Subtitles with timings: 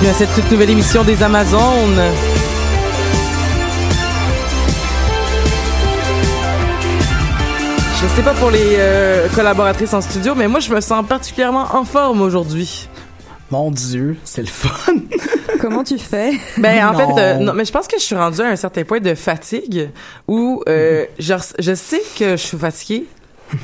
[0.00, 2.00] Bienvenue à cette toute nouvelle émission des Amazones.
[8.02, 11.66] Je sais pas pour les euh, collaboratrices en studio, mais moi je me sens particulièrement
[11.74, 12.88] en forme aujourd'hui.
[13.50, 14.92] Mon Dieu, c'est le fun.
[15.60, 16.32] Comment tu fais?
[16.56, 17.14] Ben en Non.
[17.16, 19.14] fait, euh, non, mais je pense que je suis rendue à un certain point de
[19.14, 19.90] fatigue
[20.28, 23.04] où euh, je, je sais que je suis fatiguée,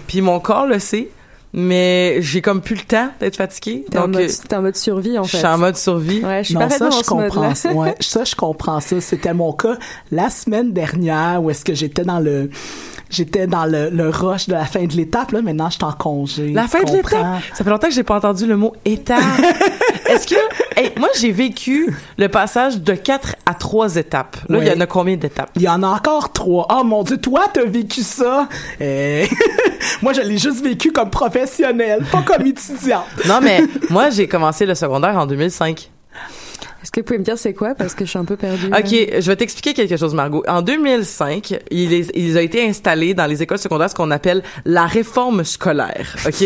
[0.06, 1.08] puis mon corps le sait,
[1.52, 3.84] mais j'ai comme plus le temps d'être fatiguée.
[3.90, 5.38] T'es en, Donc mode, euh, t'es en mode survie, en je fait.
[5.38, 6.22] suis en mode survie.
[6.24, 7.72] Ouais, je suis Non, ça, dans je comprends ça.
[7.72, 9.00] Ouais, ça, je comprends ça.
[9.00, 9.76] C'était mon cas
[10.12, 12.50] la semaine dernière où est-ce que j'étais dans le,
[13.10, 15.32] j'étais dans le, le rush de la fin de l'étape.
[15.32, 16.52] Là, maintenant, je suis en congé.
[16.52, 17.42] La fin de l'étape?
[17.54, 19.22] Ça fait longtemps que j'ai pas entendu le mot étape.
[20.08, 20.34] Est-ce que,
[20.76, 24.36] hey, moi, j'ai vécu le passage de quatre à trois étapes.
[24.48, 25.50] Là, il y en a combien d'étapes?
[25.56, 26.66] Il y en a encore trois.
[26.70, 28.48] Oh mon Dieu, toi, t'as vécu ça?
[28.80, 29.26] Eh,
[30.02, 33.04] Moi, je l'ai juste vécu comme professionnel, pas comme étudiant.
[33.26, 35.90] Non, mais moi, j'ai commencé le secondaire en 2005.
[36.82, 37.74] Est-ce que vous pouvez me dire c'est quoi?
[37.74, 38.66] Parce que je suis un peu perdue.
[38.66, 40.44] OK, je vais t'expliquer quelque chose, Margot.
[40.46, 44.42] En 2005, il, est, il a été installé dans les écoles secondaires ce qu'on appelle
[44.64, 46.14] la réforme scolaire.
[46.26, 46.44] OK?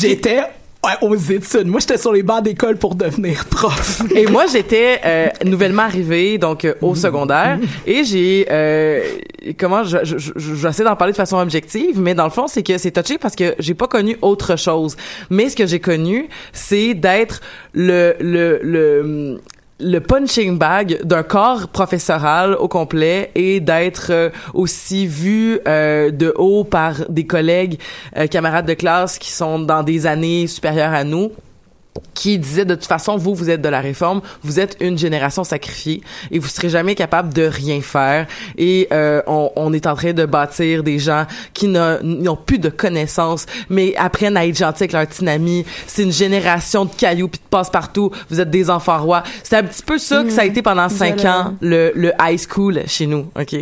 [0.00, 0.40] J'étais
[0.84, 1.66] ouais, aux études.
[1.66, 4.02] Moi, j'étais sur les bancs d'école pour devenir prof.
[4.14, 9.02] Et moi, j'étais euh, nouvellement arrivée donc euh, au secondaire et j'ai euh,
[9.58, 12.62] comment je je, je, je d'en parler de façon objective, mais dans le fond, c'est
[12.62, 14.96] que c'est touché parce que j'ai pas connu autre chose.
[15.30, 17.40] Mais ce que j'ai connu, c'est d'être
[17.72, 19.40] le le le
[19.82, 26.32] le punching bag d'un corps professoral au complet et d'être euh, aussi vu euh, de
[26.36, 27.78] haut par des collègues,
[28.16, 31.32] euh, camarades de classe qui sont dans des années supérieures à nous
[32.14, 35.44] qui disait de toute façon vous vous êtes de la réforme vous êtes une génération
[35.44, 38.26] sacrifiée et vous serez jamais capable de rien faire.
[38.56, 42.68] Et euh, on, on est en train de bâtir des gens qui n'ont plus de
[42.68, 47.28] connaissances mais apprennent à être gentils avec leur petite amie c'est une génération de cailloux
[47.28, 49.22] puis de passe partout vous êtes des enfants rois.
[49.42, 52.40] C'est un petit peu ça que ça a été pendant cinq ans le, le high
[52.40, 53.54] school chez nous ok?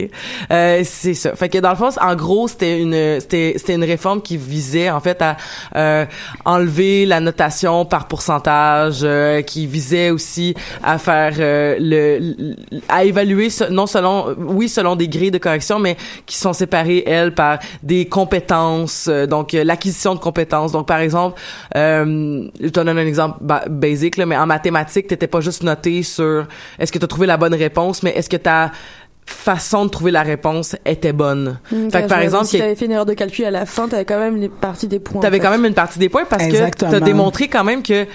[0.52, 1.34] Euh, c'est ça.
[1.34, 4.90] Fait que dans le fond en gros c'était une c'était c'était une réforme qui visait
[4.90, 5.36] en fait à
[5.76, 6.04] euh,
[6.44, 12.54] enlever la notation par pourcentage euh, qui visait aussi à faire euh, le,
[12.88, 15.96] à évaluer non selon oui selon des grilles de correction, mais
[16.26, 20.72] qui sont séparées elles par des compétences, euh, donc euh, l'acquisition de compétences.
[20.72, 21.40] Donc par exemple,
[21.76, 25.62] euh, je te donne un exemple ba- basic là, mais en mathématiques, t'étais pas juste
[25.62, 26.46] noté sur
[26.78, 28.72] est-ce que tu as trouvé la bonne réponse, mais est-ce que ta
[29.26, 31.58] façon de trouver la réponse était bonne.
[31.90, 34.04] Fait que par exemple, si t'avais fait une erreur de calcul à la fin, t'avais
[34.04, 35.20] quand même les parties des points.
[35.20, 36.90] T'avais quand même une partie des points parce Exactement.
[36.90, 38.06] que t'as démontré quand même que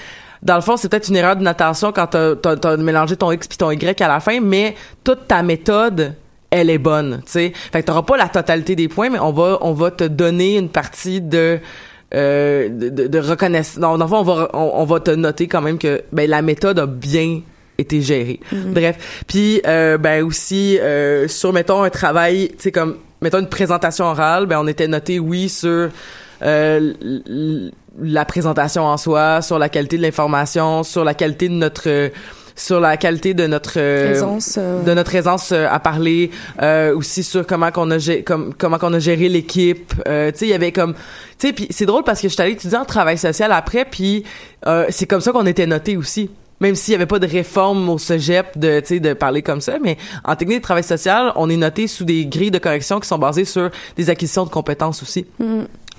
[0.43, 3.31] dans le fond, c'est peut-être une erreur de notation quand t'as, t'as, t'as mélangé ton
[3.31, 6.13] X puis ton Y à la fin, mais toute ta méthode,
[6.51, 7.53] elle est bonne, tu sais.
[7.71, 10.57] Fait que t'auras pas la totalité des points, mais on va, on va te donner
[10.57, 11.59] une partie de,
[12.13, 13.77] euh, de, de, de reconnaissance.
[13.77, 16.29] Non, dans le fond, on va, on, on va te noter quand même que, ben,
[16.29, 17.41] la méthode a bien
[17.77, 18.39] été gérée.
[18.51, 19.23] Bref.
[19.27, 24.05] Puis, euh, ben, aussi, euh, sur, mettons, un travail, tu sais, comme, mettons, une présentation
[24.05, 25.89] orale, ben, on était noté, oui, sur,
[26.41, 26.93] euh,
[28.01, 32.11] la présentation en soi, sur la qualité de l'information, sur la qualité de notre
[32.57, 34.81] sur la qualité de notre Aisance, euh.
[34.83, 36.31] de notre aisance à parler
[36.61, 40.33] euh, aussi sur comment qu'on a gé- comme comment qu'on a géré l'équipe tu sais
[40.43, 40.93] il y avait comme
[41.37, 43.83] tu sais puis c'est drôle parce que je suis allée étudier en travail social après
[43.83, 44.23] puis
[44.67, 46.29] euh, c'est comme ça qu'on était noté aussi
[46.59, 49.97] même s'il y avait pas de réforme au cégep de de parler comme ça mais
[50.23, 53.17] en technique de travail social on est noté sous des grilles de correction qui sont
[53.17, 55.25] basées sur des acquisitions de compétences aussi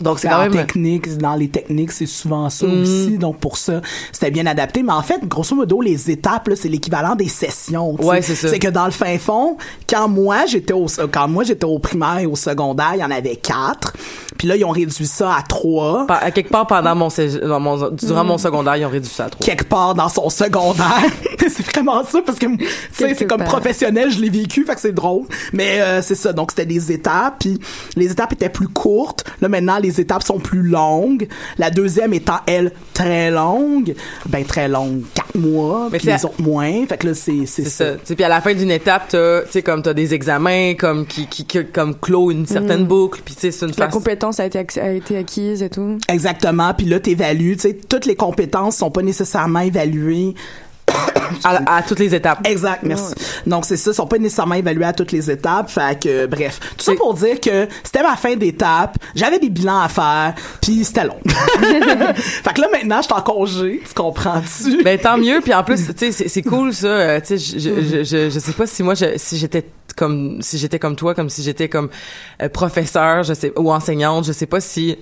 [0.00, 2.82] donc c'est dans quand même technique, dans les techniques, c'est souvent ça Mhm.
[2.82, 3.18] aussi.
[3.18, 3.80] Donc pour ça,
[4.12, 4.82] c'était bien adapté.
[4.82, 7.94] Mais en fait, grosso modo, les étapes, là, c'est l'équivalent des sessions.
[8.02, 8.48] Ouais, c'est ça.
[8.48, 9.56] C'est que dans le fin fond,
[9.88, 13.10] quand moi j'étais au quand moi j'étais au primaire et au secondaire, il y en
[13.10, 13.92] avait quatre.
[14.38, 16.06] Puis là, ils ont réduit ça à trois.
[16.08, 17.08] À quelque part pendant mon,
[17.42, 20.28] dans mon durant mon secondaire ils ont réduit ça à trois quelque part dans son
[20.28, 21.02] secondaire.
[21.40, 24.80] c'est vraiment ça parce que tu sais c'est comme professionnel, je l'ai vécu, fait que
[24.80, 25.24] c'est drôle.
[25.52, 27.58] Mais euh, c'est ça, donc c'était des étapes, puis
[27.96, 29.24] les étapes étaient plus courtes.
[29.40, 31.28] Là maintenant les étapes sont plus longues.
[31.58, 33.94] La deuxième étant elle très longue,
[34.26, 36.86] ben très longue, quatre mois, Mais puis les autres moins.
[36.86, 37.84] Fait que là c'est c'est c'est ça.
[38.04, 39.16] ça puis à la fin d'une étape tu
[39.50, 43.34] sais comme t'as des examens comme qui qui, qui- comme clôt une certaine boucle puis
[43.34, 45.98] tu sais c'est une La compétence a été, a été acquise et tout.
[46.08, 50.34] Exactement, puis là t'évalues, tu sais toutes les compétences sont pas nécessairement évaluées
[51.44, 52.46] à, à toutes les étapes.
[52.46, 53.14] Exact, merci.
[53.46, 56.26] Donc c'est ça, ils sont pas nécessairement évalués à toutes les étapes, fait que euh,
[56.26, 60.34] bref, tout ça pour dire que c'était ma fin d'étape, j'avais des bilans à faire,
[60.62, 61.18] puis c'était long.
[61.26, 64.82] fait que là maintenant, je suis en congé, tu comprends-tu?
[64.82, 67.58] Ben tant mieux puis en plus tu sais c'est- cool ça euh, tu sais je,
[67.58, 69.64] je, je, je, je sais pas si moi je, si j'étais
[69.96, 71.88] comme si j'étais comme toi comme si j'étais comme
[72.42, 74.96] euh, professeur je sais ou enseignante je sais pas si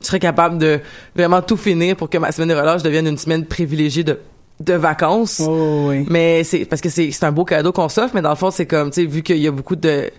[0.00, 0.80] je serais capable de
[1.14, 4.18] vraiment tout finir pour que ma semaine de relâche devienne une semaine privilégiée de
[4.60, 6.04] de vacances Oh oui.
[6.10, 8.50] mais c'est parce que c'est c'est un beau cadeau qu'on s'offre mais dans le fond
[8.50, 10.10] c'est comme tu sais vu qu'il y a beaucoup de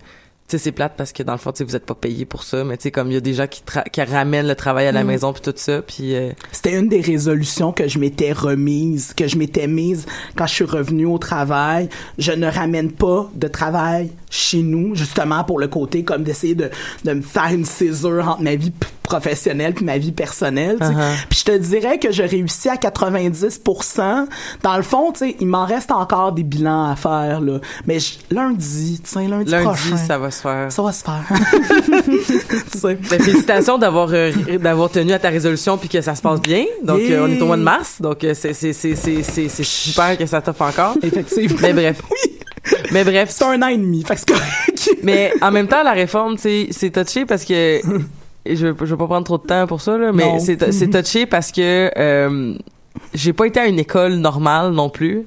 [0.48, 2.26] tu sais c'est plate parce que dans le fond tu sais vous êtes pas payé
[2.26, 4.56] pour ça mais tu sais comme il y a des gens qui qui ramènent le
[4.56, 8.00] travail à la maison puis tout ça puis euh, C'était une des résolutions que je
[8.00, 10.06] m'étais remise, que je m'étais mise
[10.36, 11.90] quand je suis revenue au travail.
[12.18, 16.70] Je ne ramène pas de travail chez nous, justement pour le côté comme d'essayer de,
[17.04, 18.72] de me faire une césure entre ma vie
[19.04, 20.78] professionnelle puis ma vie personnelle.
[20.80, 20.86] sais.
[20.88, 21.26] Uh-huh.
[21.30, 24.28] Puis je te dirais que je réussis à 90%.
[24.62, 27.60] Dans le fond, tu sais, il m'en reste encore des bilans à faire là.
[27.88, 31.04] Mais je- lundi, tu sais, lundi, lundi prochain, ça va se faire ça va se
[31.04, 31.24] faire.
[32.84, 36.66] Ben, félicitations d'avoir euh, d'avoir tenu à ta résolution puis que ça se passe bien.
[36.84, 37.20] Donc Yeah.
[37.22, 39.64] euh, on est au mois de mars, donc euh, c'est c'est c'est c'est c'est c'est
[39.66, 40.96] super que ça t'offre encore.
[41.02, 41.58] Effectivement.
[41.62, 42.02] Mais bref.
[42.12, 42.40] Oui.
[42.92, 44.90] Mais bref, C'est un an et demi, fait que c'est correct.
[45.04, 47.82] mais en même temps la réforme, tu sais, c'est touché parce que
[48.46, 51.52] je je vais pas prendre trop de temps pour ça là, mais c'est touché parce
[51.52, 52.56] que euh,
[53.14, 55.26] j'ai pas été à une école normale non plus.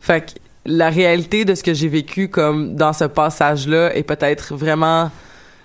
[0.00, 4.54] Fait que la réalité de ce que j'ai vécu comme dans ce passage-là est peut-être
[4.54, 5.10] vraiment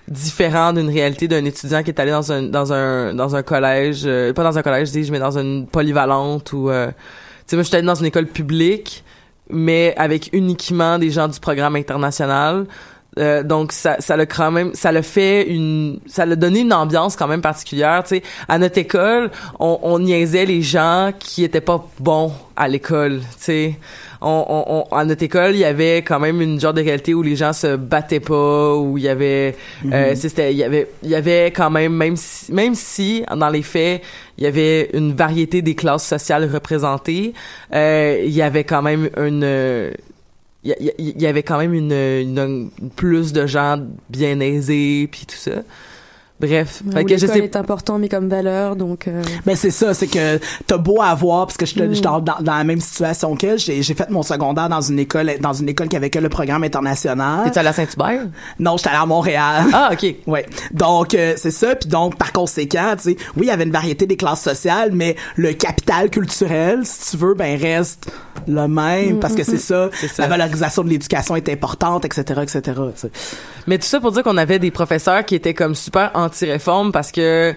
[0.08, 4.01] différent d'une réalité d'un étudiant qui est allé dans un dans un dans un collège
[4.06, 6.94] euh, pas dans un collège dis mais dans une polyvalente ou euh, tu
[7.48, 9.03] sais moi j'étais dans une école publique
[9.53, 12.65] mais avec uniquement des gens du programme international
[13.20, 16.74] Euh, donc ça ça le quand même ça le fait une ça l'a donné une
[16.74, 18.24] ambiance quand même particulière tu sais.
[18.48, 19.29] À notre école
[19.60, 23.75] on, on niaisait les gens qui étaient pas bons à l'école tu sais.
[24.20, 27.13] On, on, on- à notre école il y avait quand même une genre de réalité
[27.13, 29.55] où les gens se battaient pas où il y avait
[29.91, 33.50] euh, c'était il y avait il y avait quand même même si, même si dans
[33.50, 34.01] les faits
[34.39, 37.34] il y avait une variété des classes sociales représentées
[37.75, 39.91] euh, il y avait quand même une euh,
[40.63, 42.39] il y, y avait quand même une, une-
[42.82, 43.79] une- plus de gens
[44.10, 45.63] bien aisés puis tout ça
[46.40, 49.08] Bref, fait que je l'école sais est important, mais comme valeur, donc.
[49.08, 52.02] euh, Ben c'est ça, c'est que t'as beau avoir parce que je Mm.
[52.02, 55.54] dans, dans la même situation qu'elle, j'ai j'ai fait mon secondaire dans une école dans
[55.54, 57.46] une école qui avait que le programme international.
[57.46, 58.28] T'es-tu allé à Saint-Hubert?
[58.60, 59.66] Non, j'étais allée à Montréal.
[59.74, 60.16] Ah, OK.
[60.28, 60.46] Ouais.
[60.72, 63.72] Donc euh, c'est ça puis donc par conséquent, tu sais, oui, il y avait une
[63.72, 68.12] variété des classes sociales, mais le capital culturel, si tu veux, ben reste
[68.48, 70.24] le même parce que c'est ça, ça.
[70.24, 72.62] la valorisation de l'éducation est importante, etc., etc.
[72.66, 73.12] tu sais.
[73.67, 77.12] Mais tout ça pour dire qu'on avait des professeurs qui étaient comme super anti-réforme parce
[77.12, 77.55] que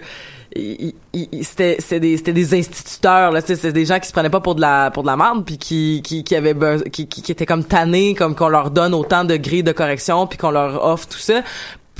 [1.41, 4.61] c'était des c'était des instituteurs là c'était des gens qui se prenaient pas pour de
[4.61, 6.55] la pour de la merde puis qui qui qui avaient
[6.91, 10.25] qui, qui qui étaient comme tannés comme qu'on leur donne autant de grilles de correction
[10.25, 11.41] puis qu'on leur offre tout ça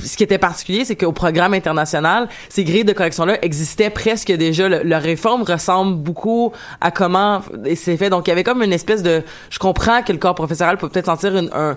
[0.04, 4.68] ce qui était particulier, c'est qu'au programme international, ces grilles de correction-là existaient presque déjà.
[4.68, 7.42] Le- leur réforme ressemble beaucoup à comment
[7.74, 8.08] c'est fait.
[8.08, 9.24] Donc, il y avait comme une espèce de...
[9.50, 11.76] Je comprends que le corps professoral peut peut-être sentir une, un,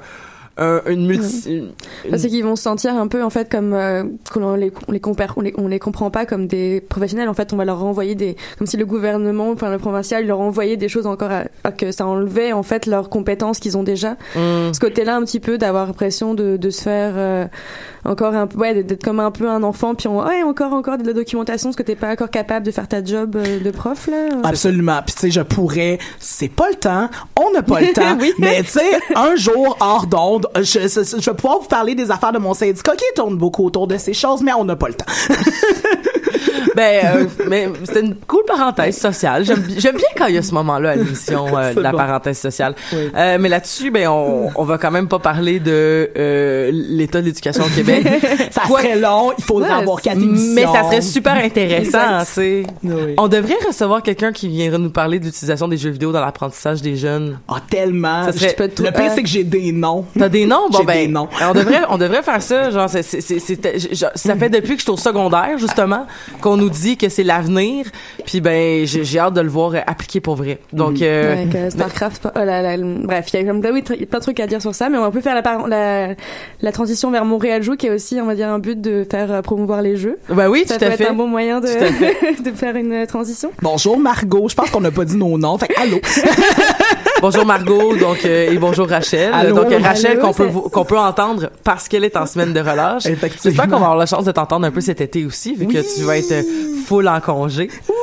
[0.58, 1.44] un- une multi...
[1.58, 1.72] une-
[2.10, 4.04] Parce qu'ils vont se sentir un peu en fait comme euh,
[4.34, 7.34] qu'on les on les compare on les on les comprend pas comme des professionnels en
[7.34, 10.78] fait on va leur renvoyer des comme si le gouvernement enfin le provincial leur envoyait
[10.78, 14.12] des choses encore à, à que ça enlevait en fait leurs compétences qu'ils ont déjà
[14.36, 14.74] Mm.
[14.74, 17.46] ce côté-là un petit peu d'avoir l'impression de, de se faire euh,
[18.06, 20.98] encore un peu ouais d'être comme un peu un enfant puis on ouais encore encore
[20.98, 23.72] de la documentation parce que t'es pas encore capable de faire ta job euh, de
[23.72, 25.00] prof là Absolument.
[25.06, 25.98] Puis tu sais, je pourrais.
[26.20, 27.10] C'est pas le temps.
[27.40, 28.18] On n'a pas le temps.
[28.20, 28.34] Oui.
[28.40, 32.12] Mais tu sais, un jour hors d'onde, je, je, je vais pouvoir vous parler des
[32.12, 34.88] affaires de mon syndicat qui tournent beaucoup autour de ces choses, mais on n'a pas
[34.88, 35.06] le temps.
[36.76, 39.44] Ben, euh, mais c'était une cool parenthèse sociale.
[39.44, 41.92] J'aime bi- j'aime bien quand il y a ce moment-là à l'émission euh, de la
[41.92, 41.98] bon.
[41.98, 42.76] parenthèse sociale.
[42.94, 47.26] Euh, mais là-dessus, ben, on, on va quand même pas parler de euh, l'état de
[47.26, 48.06] l'éducation au Québec.
[48.52, 49.32] Ça Quoi- serait long.
[49.38, 50.74] Il faudrait Ouais, avoir quatre Mais émissions.
[50.74, 52.24] ça serait super intéressant.
[52.38, 52.64] Oui.
[53.18, 56.82] On devrait recevoir quelqu'un qui viendrait nous parler de l'utilisation des jeux vidéo dans l'apprentissage
[56.82, 57.38] des jeunes.
[57.48, 58.26] Ah, tellement.
[58.26, 60.06] Ça serait- tout- Le pire, euh, c'est que j'ai des noms.
[60.18, 60.70] T'as des noms?
[60.72, 61.28] Bon, ben, des noms.
[61.50, 64.98] on devrait, on devrait faire ça, genre, c'est, ça fait depuis que je suis au
[64.98, 66.06] secondaire, justement,
[66.40, 67.86] qu'on nous dit que c'est l'avenir,
[68.26, 70.60] puis ben, j'ai, j'ai hâte de le voir euh, appliqué pour vrai.
[70.74, 74.06] Donc, euh, Avec euh, Starcraft, euh, la- la- bref, il y a comme oui, tr-
[74.06, 76.10] plein de trucs à dire sur ça, mais on peut faire la, par- la,
[76.62, 79.42] la transition vers Montréal Joue, qui est aussi, on va dire, un but de faire
[79.42, 80.18] promouvoir les jeux.
[80.30, 81.08] ben oui, Ça tout peut à être fait.
[81.08, 81.68] un bon moyen de,
[82.56, 83.52] faire une transition.
[83.62, 84.48] Bonjour Margot.
[84.50, 85.58] Je pense qu'on n'a pas dit nos noms.
[85.58, 86.00] Fait allô?
[87.22, 89.32] Bonjour Margot, donc, euh, et bonjour Rachel.
[89.32, 92.60] Allô, donc, Rachel, allô, qu'on peut, qu'on peut entendre parce qu'elle est en semaine de
[92.60, 93.06] relâche.
[93.06, 93.42] Effectivement.
[93.44, 95.78] J'espère qu'on va avoir la chance de t'entendre un peu cet été aussi, vu que
[95.96, 96.44] tu vas être euh,
[96.86, 97.70] full en congé.
[97.90, 97.96] Oui!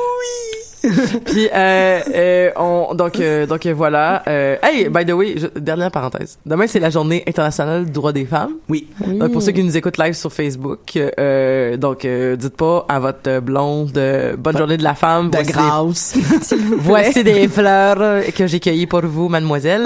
[1.25, 4.23] Puis euh, euh, on donc euh, donc euh, voilà.
[4.29, 6.39] Euh, hey, by the way, je- dernière parenthèse.
[6.45, 8.53] Demain c'est la journée internationale du droit des femmes.
[8.69, 8.87] Oui.
[9.05, 9.19] Oui.
[9.21, 12.97] Euh, pour ceux qui nous écoutent live sur Facebook, euh, donc euh, dites pas à
[13.01, 15.29] votre blonde euh, bonne journée de la femme.
[15.29, 16.15] De des- grâce.
[16.77, 19.83] Voici des fleurs que j'ai cueillies pour vous, mademoiselle.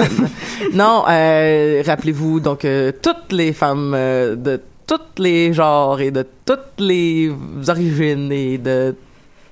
[0.72, 6.78] non, euh, rappelez-vous donc euh, toutes les femmes de tous les genres et de toutes
[6.78, 7.30] les
[7.68, 8.94] origines et de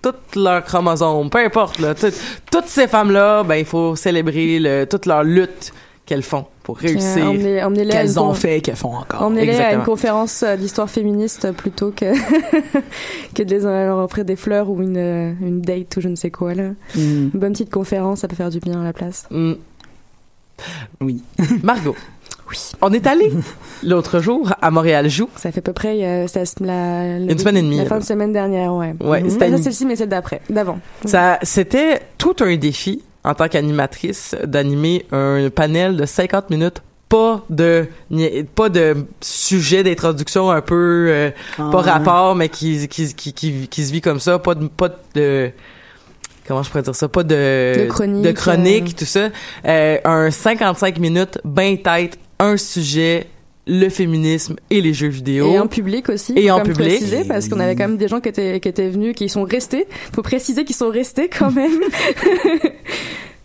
[0.03, 2.13] toutes leurs chromosomes, peu importe là, tout-
[2.51, 5.73] toutes ces femmes-là, ben il faut célébrer le, toute leur lutte
[6.05, 7.25] qu'elles font pour réussir.
[7.25, 9.23] Euh, emmenez- Emmenez-les à une Qu'elles ont fait, qu'elles font encore.
[9.23, 12.07] Emmenez-les à une conférence euh, d'histoire féministe plutôt que
[13.35, 16.17] que de les leur offrir des fleurs ou une euh, une date ou je ne
[16.17, 16.71] sais quoi là.
[16.97, 16.99] Mm.
[16.99, 19.27] Une bonne petite conférence, ça peut faire du bien à la place.
[19.31, 19.53] Mm.
[21.01, 21.23] Oui.
[21.63, 21.97] Margot.
[22.53, 22.73] Oui.
[22.81, 23.33] On est allé
[23.83, 25.29] l'autre jour à Montréal Joue.
[25.37, 26.27] Ça fait à peu près euh,
[26.61, 27.89] la, Une semaine et demie, La là.
[27.89, 28.95] fin de semaine dernière, ouais.
[29.01, 29.31] Ouais, une-
[29.63, 30.79] celle-ci, mais celle d'après, d'avant.
[31.07, 36.83] Ça, c'était tout un défi en tant qu'animatrice d'animer un panel de 50 minutes.
[37.09, 37.89] Pas de,
[38.55, 43.69] pas de sujet d'introduction un peu, euh, Ah, pas rapport, mais qui, qui, qui, qui,
[43.69, 44.39] qui se vit comme ça.
[44.39, 45.51] Pas de, pas de,
[46.49, 47.09] comment je pourrais dire ça?
[47.09, 48.99] Pas de, De chronique, de chronique, euh.
[48.99, 49.29] tout ça.
[49.67, 53.27] Euh, un 55 minutes, ben tête, un sujet,
[53.67, 55.53] le féminisme et les jeux vidéo.
[55.53, 56.33] Et en public aussi.
[56.37, 56.99] Et faut en quand même public.
[56.99, 59.45] Préciser, parce qu'on avait quand même des gens qui étaient, qui étaient venus, qui sont
[59.45, 59.87] restés.
[60.15, 61.81] Faut préciser qu'ils sont restés quand même.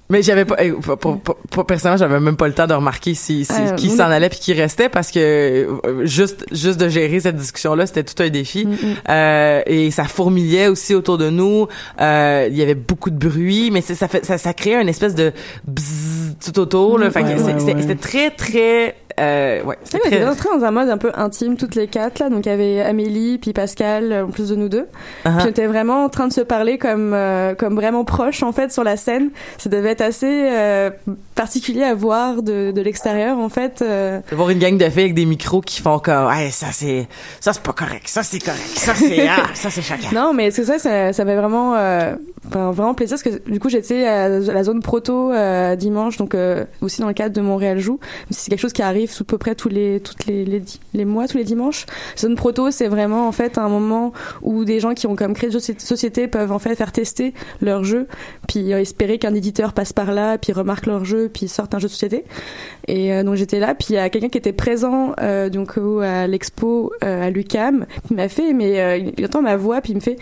[0.10, 3.14] Mais j'avais pas, eh, pour, pour- pour- personnellement, j'avais même pas le temps de remarquer
[3.14, 6.88] si, si- Euh, qui s'en allait puis qui restait parce que euh, juste juste de
[6.88, 8.66] gérer cette discussion là, c'était tout un défi.
[8.66, 8.76] Mm, mm.
[9.10, 11.68] Euh, et ça fourmillait aussi autour de nous.
[12.00, 15.14] Euh, il y avait beaucoup de bruit, mais ça fait ça, ça créait une espèce
[15.14, 15.34] de
[15.68, 17.08] bzzz tout autour là.
[17.10, 17.82] Ouais, ouais, c'est- ouais.
[17.82, 21.58] c'était très très euh, ouais, C'est vrai, on très dans un mode un peu intime
[21.58, 22.30] toutes les quatre là.
[22.30, 24.88] Donc il y avait Amélie puis Pascal euh, en plus de nous deux.
[25.26, 25.38] Uh-huh.
[25.38, 28.52] Puis on était vraiment en train de se parler comme euh, comme vraiment proches en
[28.52, 29.32] fait sur la scène.
[29.58, 30.92] Ça devait être assez euh,
[31.34, 33.82] particulier à voir de, de l'extérieur en fait.
[33.82, 37.08] de voir une gang de filles avec des micros qui font comme hey, ça c'est
[37.40, 40.10] ça c'est pas correct, ça c'est correct, ça c'est ah, ça c'est chacun.
[40.14, 43.70] Non, mais c'est ça, ça, ça fait vraiment, enfin, vraiment plaisir parce que du coup
[43.70, 45.32] j'étais à la zone proto
[45.76, 46.36] dimanche, donc
[46.82, 48.00] aussi dans le cadre de Montréal Joue.
[48.30, 50.46] C'est quelque chose qui arrive arrive à peu près tous les toutes les,
[50.94, 51.86] les, mois, tous les dimanches.
[52.18, 55.50] Zone Proto, c'est vraiment en fait un moment où des gens qui ont comme créé
[55.50, 58.08] de soci- société peuvent en fait faire tester leur jeu,
[58.48, 61.80] puis euh, espérer qu'un éditeur passe par là, puis remarque leur jeu, puis sorte un
[61.80, 62.26] jeu de société.
[62.88, 65.78] Et euh, donc j'étais là, puis il y a quelqu'un qui était présent euh, donc
[66.02, 70.02] à l'expo à l'UCAM, qui m'a fait, mais il entend ma voix, puis il me
[70.02, 70.18] fait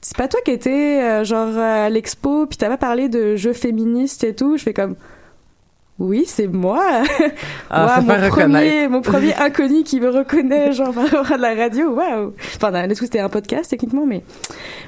[0.00, 4.22] c'est pas toi qui étais genre à l'expo puis t'as pas parlé de jeux féministes
[4.22, 4.56] et tout?
[4.56, 4.94] Je fais comme
[5.98, 7.02] oui c'est moi.
[7.70, 11.54] Ah, ça mon premier mon premier inconnu qui me reconnaît genre par rapport à la
[11.54, 11.90] radio.
[11.90, 12.34] Waouh.
[12.56, 14.22] Enfin du coup, c'était un podcast techniquement mais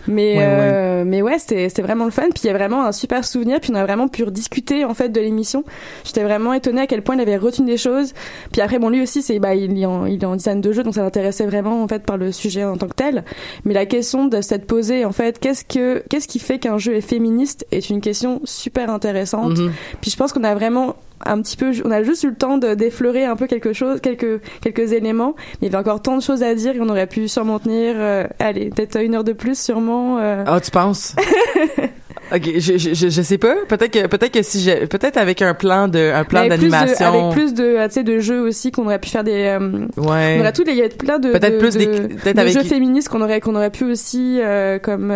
[0.06, 2.28] mais Ouais, euh, mais ouais c'était c'était vraiment le fun.
[2.30, 3.60] Puis il y a vraiment un super souvenir.
[3.60, 5.64] Puis on a vraiment pu rediscuter en fait de l'émission.
[6.04, 8.14] J'étais vraiment étonnée à quel point il avait retenu des choses.
[8.52, 10.72] Puis après bon lui aussi c'est bah il est en il est en design de
[10.72, 13.24] jeu donc ça l'intéressait vraiment en fait par le sujet en tant que tel.
[13.64, 16.94] Mais la question de s'être posée en fait qu'est-ce que qu'est-ce qui fait qu'un jeu
[16.94, 19.58] est féministe est une question super intéressante.
[19.58, 19.72] Mhm.
[20.00, 20.94] puis je pense qu'on a vraiment
[21.26, 24.00] un petit peu on a juste eu le temps de d'effleurer un peu quelque chose
[24.00, 26.88] quelques quelques éléments mais il y avait encore tant de choses à dire et on
[26.88, 30.44] aurait pu sûrement tenir euh, allez peut-être une heure de plus sûrement euh.
[30.46, 31.14] Ah, tu penses?
[32.34, 33.54] ok, je, je, je, sais pas.
[33.68, 36.60] Peut-être que, peut-être que si j'ai, peut-être avec un plan de, un plan Mais avec
[36.60, 37.06] plus de- d'animation.
[37.06, 39.86] avec plus de euh, tu sais de jeux aussi qu'on aurait pu faire des euh,
[39.96, 40.36] Ouais.
[40.38, 42.36] on aurait tous les il y a plein de Peut-être de- plus de- des- peut-être
[42.36, 45.10] de avec- jeux féministes qu'on aurait qu'on aurait pu aussi euh, comme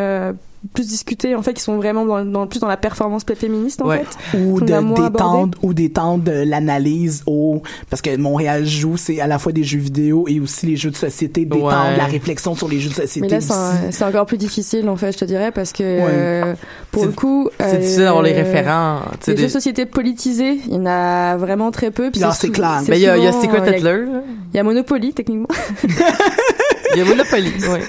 [0.72, 3.86] plus discuter en fait qui sont vraiment dans, dans- plus dans la performance féministe en
[3.88, 4.04] Ouais.
[4.32, 9.20] fait ou de, temps ou des temps de l'analyse au parce que Montréal joue c'est
[9.20, 11.70] à la fois des jeux vidéo et aussi les jeux de société des Ouais.
[11.70, 14.88] temps de la réflexion sur les jeux de société mais là c'est encore plus difficile
[14.88, 16.54] en fait je te dirais parce que euh,
[16.90, 19.00] pour le coup C'est euh, difficile d'avoir les référents.
[19.20, 22.10] tu sais, les des- jeux de société politisés, il y en a vraiment très peu.
[22.10, 22.80] Puis Non, c'est clair.
[22.88, 24.04] Mais il y a, Secret euh, Hitler.
[24.52, 25.48] Il y a Monopoly, techniquement.
[26.92, 27.52] Il y a Monopoly.
[27.68, 27.82] Ouais.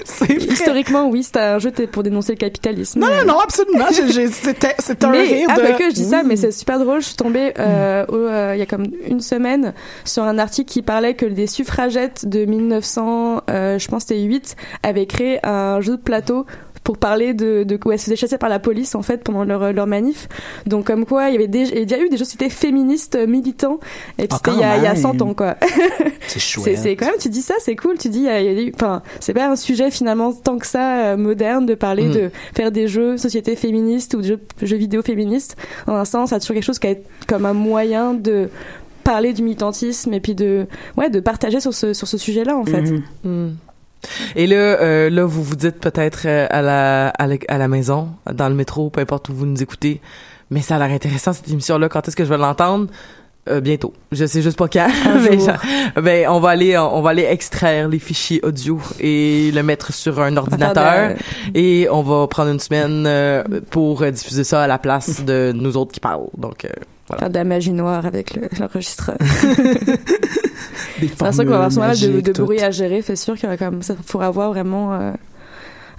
[0.48, 2.98] Historiquement, oui, c'était un jeu pour dénoncer le capitalisme.
[3.00, 5.90] non non non absolument J'ai- j'ai- c'était c'était un mais, rire ah, de bah que
[5.90, 7.00] je dis ça, mais c'est super drôle.
[7.00, 9.74] Je suis tombée euh, au- euh, il y a comme une semaine
[10.04, 14.22] sur un article qui parlait que des suffragettes de 1900, euh, je pense que c'était
[14.22, 16.46] 8, avaient créé un jeu de plateau
[16.86, 19.42] pour parler de, de où elles se faisaient chasser par la police en fait pendant
[19.42, 20.28] leur, leur manif.
[20.66, 23.16] Donc comme quoi il y avait déjà, il y a déjà eu des c'était féministes
[23.16, 23.80] euh, militants
[24.18, 25.02] et puis Ah, c'était il y, a, il y a même.
[25.02, 25.56] 100 ans quoi.
[25.60, 27.98] c'est C'est, chouette c'est quand même, tu dis ça, c'est cool.
[27.98, 28.28] Tu dis, il y
[28.68, 32.12] a, enfin, c'est pas un sujet finalement tant que ça euh, moderne de parler Mm.
[32.12, 35.56] de faire des jeux société féministes ou des jeux, jeux vidéo féministes.
[35.88, 38.48] Dans un sens, ça a toujours quelque chose qui est comme un moyen de
[39.02, 42.64] parler du militantisme et puis de, ouais, de partager sur ce sur ce sujet-là en
[42.64, 42.82] fait.
[42.82, 43.02] Mhm.
[43.24, 43.50] Hmm.
[44.34, 47.68] Et là, euh, là, vous vous dites peut-être euh, à la, à la à la
[47.68, 50.00] maison, dans le métro, peu importe où vous nous écoutez,
[50.50, 51.88] mais ça a l'air intéressant cette émission-là.
[51.88, 52.86] Quand est-ce que je vais l'entendre?
[53.48, 53.92] Euh, Bientôt.
[54.10, 54.88] Je sais juste pas quand.
[55.96, 59.92] mais ben, on va aller, on va aller extraire les fichiers audio et le mettre
[59.92, 61.10] sur un ordinateur.
[61.10, 65.24] de- Et on va prendre une semaine euh, pour euh, diffuser ça à la place
[65.24, 66.26] de nous autres qui parlent.
[66.36, 66.70] Donc, euh,
[67.08, 67.20] voilà.
[67.20, 69.16] faire de la magie noire avec le- l'enregistreur.
[71.00, 73.02] Des C'est sûr qu'on va avoir pas mal de, de bruit à gérer.
[73.02, 74.94] C'est sûr qu'il y aura comme ça, faudra voir vraiment.
[74.94, 75.12] euh,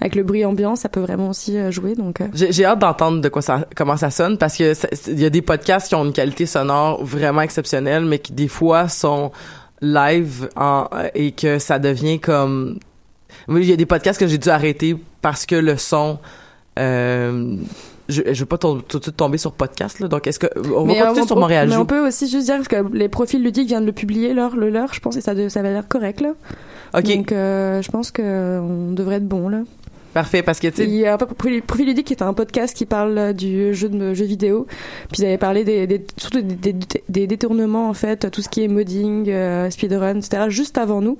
[0.00, 1.94] avec le bruit ambiant, ça peut vraiment aussi euh, jouer.
[1.96, 2.28] Donc, euh.
[2.32, 5.30] J'ai hâte d'entendre de quoi ça, comment ça sonne parce que ça- il y a
[5.30, 9.32] des podcasts qui ont une qualité sonore vraiment exceptionnelle, mais qui des fois sont
[9.80, 12.78] live en, et que ça devient comme.
[13.48, 16.18] Il y a des podcasts que j'ai dû arrêter parce que le son.
[16.78, 17.56] Euh,
[18.08, 20.84] je, je veux pas tout de suite tomber sur podcast là, donc est-ce que on
[20.84, 21.80] va Mais, continuer euh, sur on- Montréal Mais Joue.
[21.82, 24.70] on peut aussi juste dire que les profils ludiques viennent de le publier leur le
[24.70, 26.32] leur, je pense, et ça de- ça va l'air correct là.
[26.94, 29.60] Ok, Donc euh, je pense que on devrait être bon là.
[30.14, 30.82] parfait parce que tu.
[30.84, 34.14] Il y a Profil ludique qui est un podcast qui parle euh, du jeu de
[34.14, 34.66] jeu vidéo.
[35.12, 36.74] Puis ils avaient parlé des, des surtout des, des,
[37.08, 40.44] des détournements en fait, tout ce qui est modding, euh, speedrun, etc.
[40.48, 41.18] Juste avant nous.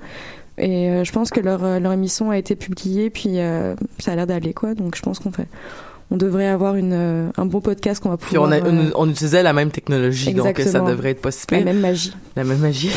[0.57, 4.13] Et euh, je pense que leur euh, leur émission a été publiée, puis euh, ça
[4.13, 4.75] a l'air d'aller quoi.
[4.75, 5.47] Donc je pense qu'on fait,
[6.11, 8.53] on devrait avoir une euh, un bon podcast qu'on va Puis on, pouvoir.
[8.65, 10.89] a, euh, on, on utilisait la même technologie, donc ça Exactement.
[10.91, 11.67] devrait être pas si la pire.
[11.67, 12.15] même magie.
[12.37, 12.91] La même magie.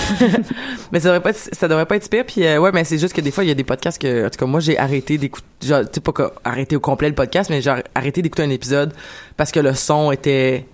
[0.92, 2.98] mais ça devrait pas être, ça devrait pas être super puis euh, ouais mais c'est
[2.98, 4.78] juste que des fois il y a des podcasts que en tout cas moi j'ai
[4.78, 8.44] arrêté d'écouter genre tu sais pas arrêté au complet le podcast mais j'ai arrêté d'écouter
[8.44, 8.94] un épisode
[9.38, 10.66] parce que le son était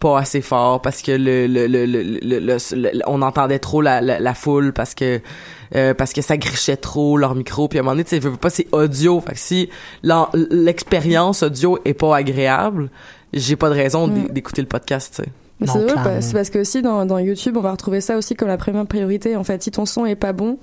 [0.00, 3.82] pas assez fort parce que le, le, le, le, le- le- le- on entendait trop
[3.82, 5.20] la, la, la foule parce que
[5.74, 8.18] euh, parce que ça grichait trop leur micro puis à un moment donné tu sais
[8.20, 9.68] veux pas c'est audio fait que si
[10.52, 12.90] l'expérience audio est pas agréable
[13.32, 14.28] j'ai pas de raison Mm.
[14.28, 15.28] d'écouter le podcast tu sais
[15.66, 18.46] c'est parce- c'est parce que aussi dans, dans YouTube, on va retrouver ça aussi comme
[18.46, 19.34] la première priorité.
[19.34, 20.56] En fait, si ton son est pas bon,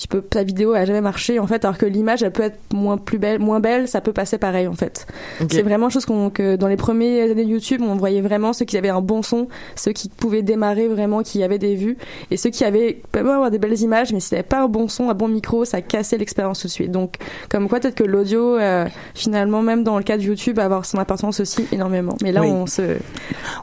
[0.00, 2.58] tu peux ta vidéo a jamais marché en fait alors que l'image elle peut être
[2.72, 5.06] moins plus belle moins belle ça peut passer pareil en fait
[5.50, 8.64] c'est vraiment chose qu'on que dans les premières années de YouTube on voyait vraiment ceux
[8.64, 11.98] qui avaient un bon son ceux qui pouvaient démarrer vraiment qui avaient des vues
[12.30, 14.68] et ceux qui avaient peuvent avoir des belles images mais s'il n'y avait pas un
[14.68, 17.16] bon son un bon micro ça cassait l'expérience tout de suite donc
[17.50, 20.86] comme quoi peut-être que l'audio euh, finalement même dans le cas de YouTube va avoir
[20.86, 22.48] son importance aussi énormément mais là Oui.
[22.50, 22.96] on se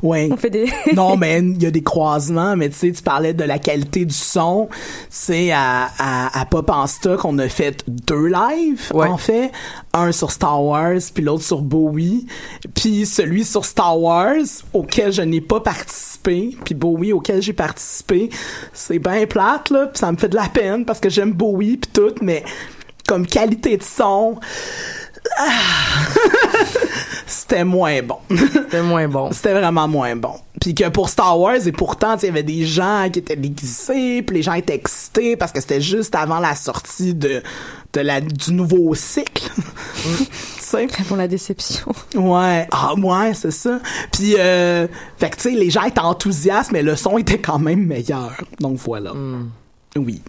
[0.03, 0.29] Ouais.
[0.31, 3.33] on fait des non, mais il y a des croisements, mais tu sais, tu parlais
[3.33, 4.69] de la qualité du son.
[5.09, 9.07] C'est à, à, à Pop en Stock, on a fait deux lives, Ouais.
[9.07, 9.51] en fait.
[9.93, 12.27] Un sur Star Wars, puis l'autre sur Bowie.
[12.75, 14.35] Puis celui sur Star Wars,
[14.73, 18.29] auquel je n'ai pas participé, puis Bowie, auquel j'ai participé,
[18.73, 21.77] c'est bien plate, là, puis ça me fait de la peine, parce que j'aime Bowie,
[21.77, 22.43] puis tout, mais
[23.07, 24.39] comme qualité de son...
[25.37, 25.51] ah,
[27.25, 28.17] C'était moins bon.
[28.29, 29.31] C'était moins bon.
[29.31, 30.33] C'était vraiment moins bon.
[30.61, 33.35] Puis que pour Star Wars, et pourtant, tu il y avait des gens qui étaient
[33.35, 37.41] déguisés, puis les gens étaient excités parce que c'était juste avant la sortie de,
[37.93, 39.49] de la, du nouveau cycle.
[40.03, 40.27] tu
[40.59, 40.87] sais?
[41.07, 42.67] pour la déception Ouais.
[42.71, 43.79] Ah, ouais, c'est ça.
[44.11, 44.87] Puis, euh,
[45.17, 48.33] fait que, tu sais, les gens étaient enthousiastes, mais le son était quand même meilleur.
[48.59, 49.13] Donc, voilà.
[49.95, 50.21] Oui.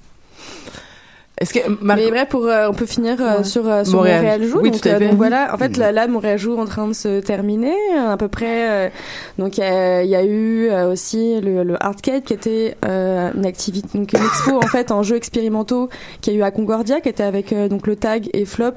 [1.40, 4.22] Est-ce que Mar- Mais bref, pour euh, on peut finir euh, sur, euh, sur Montréal.
[4.22, 4.58] Montréal, Joue.
[4.60, 5.08] Oui, donc, tout à euh, fait.
[5.08, 8.16] donc voilà, en fait là, là Montréal Joue en train de se terminer euh, à
[8.16, 8.92] peu près.
[9.38, 14.12] donc il y, a- eu aussi le, le Artcade qui était euh, une activité, donc
[14.12, 15.88] une expo en fait en jeux expérimentaux
[16.20, 18.72] qui a eu à Concordia, qui était avec euh, donc le tag et Flop.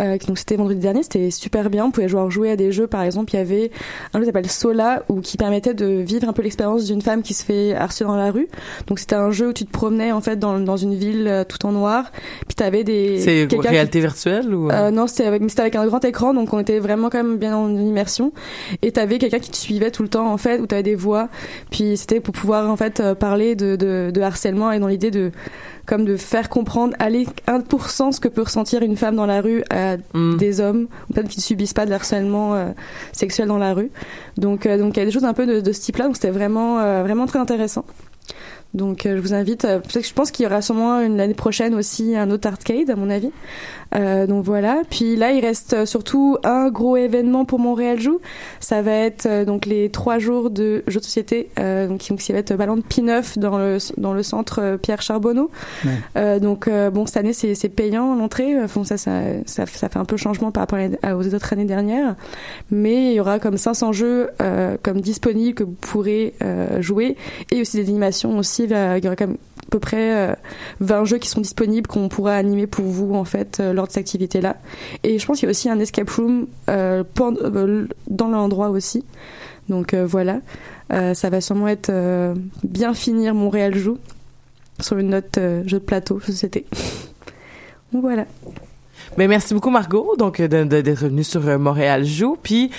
[0.00, 1.84] Euh, qui- donc c'était vendredi dernier, c'était super bien.
[1.86, 3.70] On pouvait jouer, jouer à des jeux, par exemple, il y avait
[4.14, 7.22] un jeu qui s'appelle Sola ou qui permettait de vivre un peu l'expérience d'une femme
[7.22, 8.48] qui se fait harceler dans la rue.
[8.86, 11.64] Donc c'était un jeu où tu te promenais en fait dans, dans une ville tout
[11.66, 11.89] en noir,
[12.46, 15.76] puis t'avais des c'est qui- réalité virtuelle ou euh, non, c'était avec, mais c'était avec
[15.76, 18.32] un grand écran, donc on était vraiment quand même bien en immersion.
[18.82, 21.28] Et t'avais quelqu'un qui te suivait tout le temps, en fait, où t'avais des voix.
[21.70, 25.10] Puis c'était pour pouvoir, en fait, euh, parler de, de, de harcèlement et dans l'idée
[25.10, 25.30] de,
[25.86, 29.62] comme de faire comprendre, aller 1% ce que peut ressentir une femme dans la rue
[29.70, 30.36] à Mm.
[30.38, 32.66] des hommes, ou peut-être qui ne subissent pas de harcèlement euh,
[33.12, 33.90] sexuel dans la rue.
[34.36, 36.16] Donc, euh, donc il y a des choses un peu de, de ce type-là, donc
[36.16, 37.84] c'était vraiment, euh, vraiment très intéressant.
[38.72, 41.16] Donc euh, je vous invite, euh, parce que je pense qu'il y aura sûrement une
[41.16, 43.30] l'année prochaine aussi un autre arcade à mon avis.
[43.94, 44.82] Euh, donc voilà.
[44.88, 48.20] Puis là il reste euh, surtout un gros événement pour Montréal Joue.
[48.60, 51.50] Ça va être euh, donc les trois jours de jeux de société.
[51.58, 54.76] Euh, donc, donc ça va être Ballon de P9 dans le dans le centre euh,
[54.76, 55.50] Pierre Charbonneau.
[55.84, 55.90] Ouais.
[56.16, 58.60] Euh, donc euh, bon cette année c'est c'est payant l'entrée.
[58.62, 61.64] Enfin ça, ça ça ça fait un peu changement par rapport à aux autres années
[61.64, 62.14] dernières.
[62.70, 67.16] Mais il y aura comme 500 jeux euh, comme disponibles que vous pourrez euh, jouer
[67.50, 68.66] et aussi des animations aussi.
[68.66, 69.36] là, Il y aura comme
[69.70, 70.34] peu près euh,
[70.80, 73.92] 20 jeux qui sont disponibles qu'on pourra animer pour vous en fait euh, lors de
[73.92, 74.56] cette activité là.
[75.04, 79.04] Et je pense qu'il y a aussi un escape room euh, euh, dans l'endroit aussi.
[79.68, 80.40] Donc euh, voilà,
[80.92, 83.98] Euh, ça va sûrement être euh, bien finir Montréal joue
[84.80, 86.66] sur une note euh, jeu de plateau, société.
[87.92, 88.24] Voilà.
[89.16, 92.70] Ben merci beaucoup Margot donc d'être venue sur euh, Montréal joue puis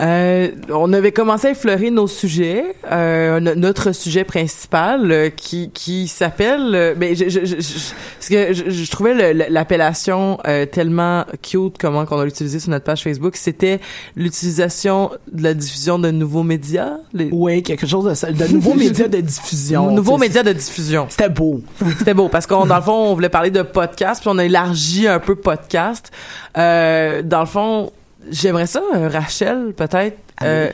[0.00, 5.70] euh, on avait commencé à effleurer nos sujets, euh, no- notre sujet principal euh, qui
[5.72, 10.66] qui s'appelle, euh, ben je, je, je, je- parce que je, je trouvais l'appellation euh,
[10.66, 13.80] tellement cute comment qu'on a utilisé sur notre page Facebook, c'était
[14.16, 18.32] l'utilisation de la diffusion de nouveaux médias, les Oui, quelque chose de.
[18.32, 19.90] De nouveaux médias de diffusion.
[19.94, 21.06] nouveaux médias de diffusion.
[21.08, 21.60] C'était beau.
[21.98, 24.44] C'était beau parce qu'on dans le fond on voulait parler de podcast puis on a
[24.44, 26.10] élargi un peu podcast.
[26.56, 27.92] Euh, dans le fond,
[28.30, 30.70] j'aimerais ça euh, Rachel peut-être euh,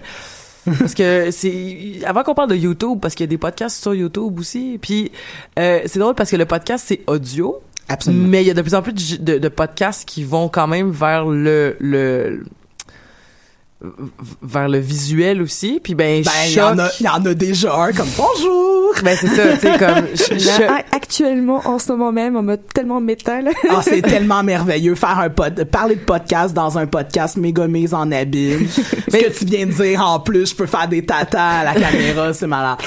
[0.78, 3.94] parce que c'est avant qu'on parle de YouTube parce qu'il y a des podcasts sur
[3.94, 4.78] YouTube aussi.
[4.80, 5.10] Puis
[5.58, 7.60] euh, c'est drôle parce que le podcast c'est audio.
[7.88, 8.28] Absolument.
[8.28, 10.66] Mais il y a de plus en plus de, de- de podcasts qui vont quand
[10.68, 12.44] même vers le le
[14.43, 15.81] vers le visuel aussi.
[15.83, 18.95] Puis ben, Ben, il y, en a- il y en a déjà un comme bonjour.
[19.03, 23.01] ben c'est ça, tu sais comme un actuellement en ce moment même en mode tellement
[23.01, 23.49] métal.
[23.71, 27.95] Ah, c'est tellement merveilleux faire un pod, parler de podcast dans un podcast méga mise
[27.95, 28.66] en abîme.
[29.11, 31.75] Ce que tu viens de dire en plus, je peux faire des tatas à la
[31.75, 32.79] caméra, c'est malade.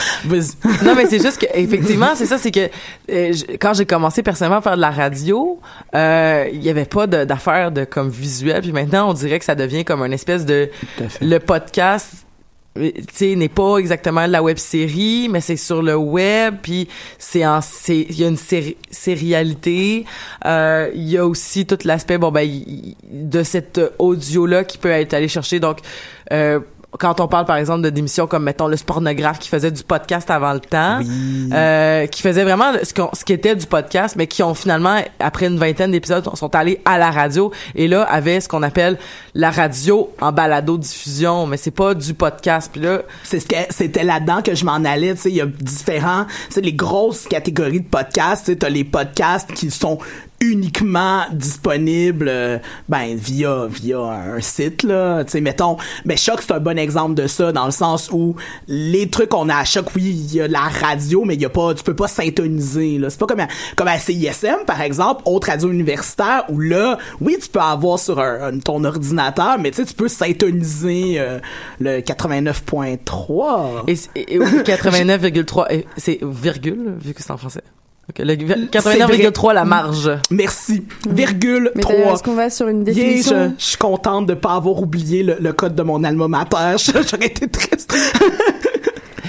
[0.83, 2.69] Non mais c'est juste que effectivement c'est ça c'est que
[3.11, 5.59] euh, je- quand j'ai commencé personnellement à faire de la radio
[5.95, 9.45] euh, il y avait pas de- d'affaires de comme visuel puis maintenant on dirait que
[9.45, 10.69] ça devient comme une espèce de.
[11.21, 12.25] Le podcast
[12.77, 16.87] euh, tu n'est pas exactement la web série mais c'est sur le web puis
[17.19, 20.05] c'est en c'est il y a une séri- sérialité.
[20.45, 22.49] Euh, il y a aussi tout l'aspect bon ben
[23.11, 25.59] de cet audio là qui peut être allé chercher.
[25.59, 25.79] Donc
[26.31, 26.59] euh,
[26.99, 30.29] quand on parle par exemple de d'émissions comme mettons le spornographe qui faisait du podcast
[30.31, 30.99] avant le temps,
[31.53, 34.97] euh, qui faisait vraiment ce, qu'on- ce qui était du podcast, mais qui ont finalement
[35.19, 38.97] après une vingtaine d'épisodes sont allés à la radio et là avait ce qu'on appelle
[39.35, 42.69] la radio en balado diffusion, mais c'est pas du podcast.
[42.71, 45.13] Puis là, C'est ce que c'était là-dedans que je m'en allais.
[45.15, 48.45] Tu sais, il y a différents, tu sais, les grosses catégories de podcasts.
[48.45, 49.97] Tu sais, t'as les podcasts qui sont
[50.51, 52.57] uniquement disponibles, euh,
[52.89, 55.23] ben via via un site là.
[55.23, 58.35] Tu sais, mettons, mais Choc c'est un bon exemple de ça dans le sens où
[58.67, 61.45] les trucs qu'on a à Choc, oui, il y a la radio, mais il y
[61.45, 63.09] a pas, tu peux pas syntoniser là.
[63.09, 67.37] C'est pas comme à, comme à CISM par exemple, autre radio universitaire où là, oui,
[67.41, 71.39] tu peux avoir sur un, un- ton ordinateur, mais tu sais, tu peux syntoniser euh,
[71.79, 73.83] le 89.3.
[73.87, 77.61] et, et- et 89,3 et c'est virgule vu que c'est en français.
[78.09, 80.11] Ok, le 89,3 la marge.
[80.29, 80.83] Merci.
[81.09, 82.13] Virgule Mais d'ailleurs, 3.
[82.15, 85.23] est-ce qu'on va sur une Yeah, définition je, je suis contente de pas avoir oublié
[85.23, 86.75] le, le code de mon alma mater.
[86.77, 87.93] J'aurais été triste.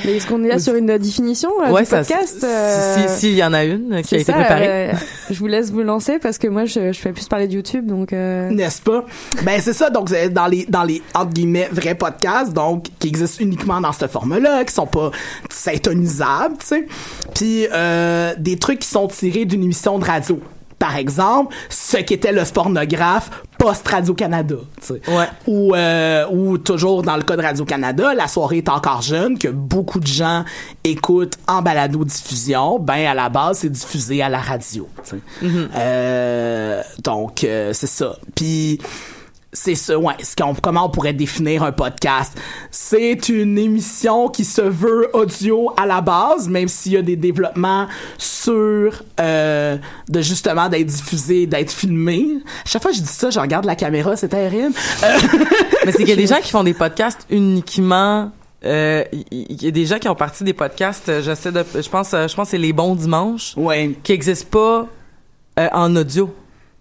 [0.04, 3.08] Mais est-ce qu'on est là sur une définition euh, Ouais, du ça- podcast si- euh,
[3.08, 4.66] si- s'il y en a une qui a été ça, préparée.
[4.68, 4.92] euh,
[5.30, 7.86] je vous laisse vous lancer parce que moi, je, je fais plus parler de YouTube,
[7.86, 8.12] donc.
[8.12, 9.04] euh, N'est-ce pas?
[9.44, 9.90] Ben, c'est ça.
[9.90, 14.06] Donc, dans les, dans les, entre guillemets, vrais podcasts, donc, qui existent uniquement dans ce
[14.06, 15.10] format-là, qui sont pas
[15.50, 16.86] syntonisables, tu sais.
[17.34, 20.38] Puis, euh, des trucs qui sont tirés d'une émission de radio.
[20.78, 24.56] Par exemple, ce qu'était le spornographe post-Radio-Canada.
[24.90, 25.28] Ouais.
[25.46, 29.48] Ou, euh, ou toujours dans le cas de Radio-Canada, la soirée est encore jeune, que
[29.48, 30.44] beaucoup de gens
[30.82, 34.88] écoutent en balado-diffusion, ben à la base, c'est diffusé à la radio.
[35.02, 35.16] sais.
[35.42, 38.16] Euh, donc, euh, c'est ça.
[38.34, 38.78] Puis,
[39.54, 40.12] c'est ça, ouais.
[40.22, 42.36] ce qu'on- comment on pourrait définir un podcast?
[42.70, 47.16] C'est une émission qui se veut audio à la base, même s'il y a des
[47.16, 47.86] développements
[48.18, 49.76] sur euh,
[50.08, 52.26] de justement d'être diffusé, d'être filmé.
[52.66, 54.74] Chaque fois que je dis ça, je regarde la caméra, c'est terrible.
[55.02, 55.16] Euh,
[55.86, 58.30] Mais c'est qu'il y a des gens qui font des podcasts uniquement.
[58.64, 61.08] euh, Il il y a des gens qui ont parti des podcasts.
[61.08, 61.64] euh, J'essaie de.
[61.74, 62.12] Je pense.
[62.12, 63.92] euh, Je pense que c'est les bons dimanches ouais.
[64.02, 64.88] qui existent pas
[65.60, 66.34] euh, en audio.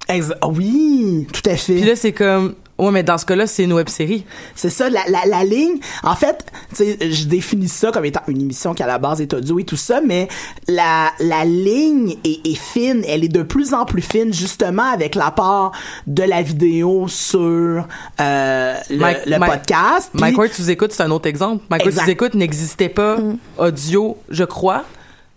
[0.10, 1.76] Ex- ah oui, tout à fait.
[1.76, 2.56] Puis là, c'est comme.
[2.80, 4.26] Ouais, mais dans ce cas-là, c'est une web série.
[4.56, 5.78] C'est ça, la, la, la ligne.
[6.02, 9.22] En fait, tu sais, je définis ça comme étant une émission qui à la base
[9.22, 10.28] est audio et tout ça, mais
[10.68, 13.04] la, la ligne est, est fine.
[13.08, 15.72] Elle est de plus en plus fine, justement, avec l'apport
[16.08, 20.10] de la vidéo sur euh, le, Mike- le Mike- podcast.
[20.14, 21.64] Mike Ward, tu écoutes, c'est un autre exemple.
[21.70, 23.18] Mike Ward, tu écoutes n'existait pas
[23.60, 24.84] audio, je crois.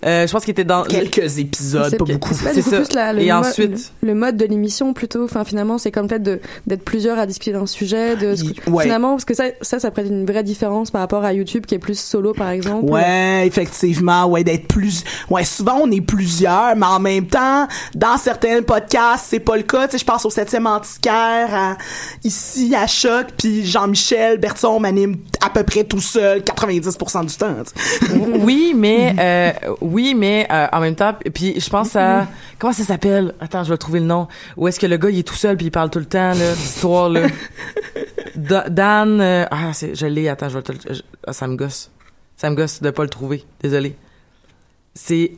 [0.05, 2.35] Euh, je pense qu'il était dans quelques épisodes, pas beaucoup.
[2.35, 2.77] C'est ça.
[2.83, 5.25] plus la- le, Et mo- ensuite- le, le mode de l'émission plutôt.
[5.25, 8.15] Enfin, finalement, c'est comme le fait de d'être plusieurs à discuter d'un sujet.
[8.15, 8.85] De ce que- Ouais.
[8.85, 11.75] Finalement, parce que ça, ça, ça prête une vraie différence par rapport à YouTube qui
[11.75, 12.85] est plus solo, par exemple.
[12.91, 18.19] Ouais, effectivement, ouais, d'être plus, ouais, souvent on est plusieurs, mais en même temps, dans
[18.19, 19.87] certains podcasts, c'est pas le cas.
[19.89, 21.77] Tu sais, je pense au septième antiquaire, à-
[22.23, 27.55] ici à Choc, puis Jean-Michel Berton m'anime à peu près tout seul, 90% du temps.
[27.65, 28.15] tu sais.
[28.43, 29.53] oui, mais euh,
[29.87, 32.27] oui, mais euh, en même temps, puis je pense à
[32.59, 33.35] comment ça s'appelle?
[33.41, 34.29] Attends, je vais trouver le nom.
[34.57, 36.33] Où est-ce que le gars il est tout seul puis il parle tout le temps
[36.35, 37.27] là, d'histoire là.
[38.37, 40.29] Da- Dan, euh, ah, c'est, je l'ai.
[40.29, 41.91] Attends, je vais te, le- je- ah, ça me gosse.
[42.37, 43.45] Ça me gosse de pas le trouver.
[43.63, 43.97] Désolé.
[44.95, 45.33] C'est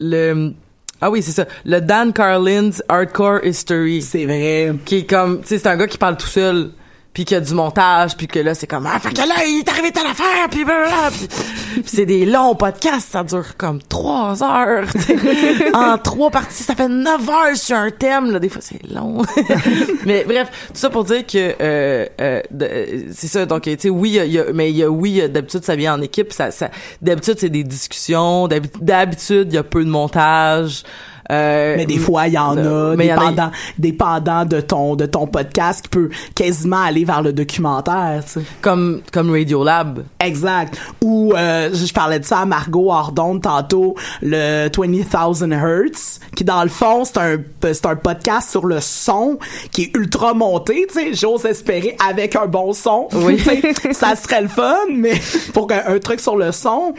[0.00, 0.52] le
[1.00, 1.46] ah oui, c'est ça.
[1.64, 4.00] Le Dan Carlin's Hardcore History.
[4.00, 4.74] C'est vrai.
[4.84, 6.70] Qui est comme, tu sais, c'est un gars qui parle tout seul,
[7.14, 9.60] puis qui a du montage, puis que là, c'est comme, ah, fait que là, il
[9.60, 11.10] est arrivé telle affaire, puis blablabla.
[11.10, 14.86] Puis, c'est des longs podcasts, ça dure comme trois heures.
[15.74, 18.38] En trois parties, ça fait neuf heures sur un thème, là.
[18.38, 19.22] Des fois, c'est long.
[20.06, 23.46] mais bref, tout ça pour dire que, euh, euh, euh, c'est ça.
[23.46, 26.02] Donc, tu sais, oui, y a- y mais y a, oui, d'habitude, ça vient en
[26.02, 26.32] équipe.
[26.32, 26.70] Ça, ça,
[27.02, 28.48] d'habitude, c'est des discussions.
[28.48, 30.82] D'habi- D'habitude, il y a peu de montage.
[31.30, 35.06] Euh, Mais des fois, il y en a, y en a- dépendant, de ton, de
[35.06, 38.46] ton podcast qui peut quasiment aller vers le documentaire, tu sais.
[38.60, 40.04] comme comme Radiolab.
[40.20, 40.78] Exact.
[41.02, 45.04] Ou euh, je parlais de ça à Margot Ardon tantôt, le 20,000
[45.52, 49.38] Hertz, qui dans le fond c'est un c'est un podcast sur le son
[49.72, 53.08] qui est ultra monté, tu sais, j'ose espérer avec un bon son.
[53.14, 53.42] Oui.
[53.92, 55.14] Ça serait le fun, mais
[55.52, 56.94] pour un, un truc sur le son,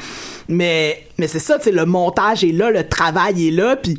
[0.48, 3.98] mais mais c'est ça, tu sais, le montage est là, le travail est là, puis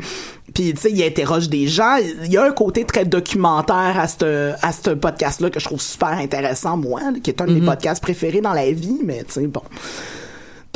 [0.54, 1.96] puis tu sais il interroge des gens.
[2.24, 5.64] Il y a un côté très documentaire à ce à ce podcast là que je
[5.66, 9.24] trouve super intéressant moi qui est un de mes podcasts préférés dans la vie mais
[9.24, 9.62] tu sais bon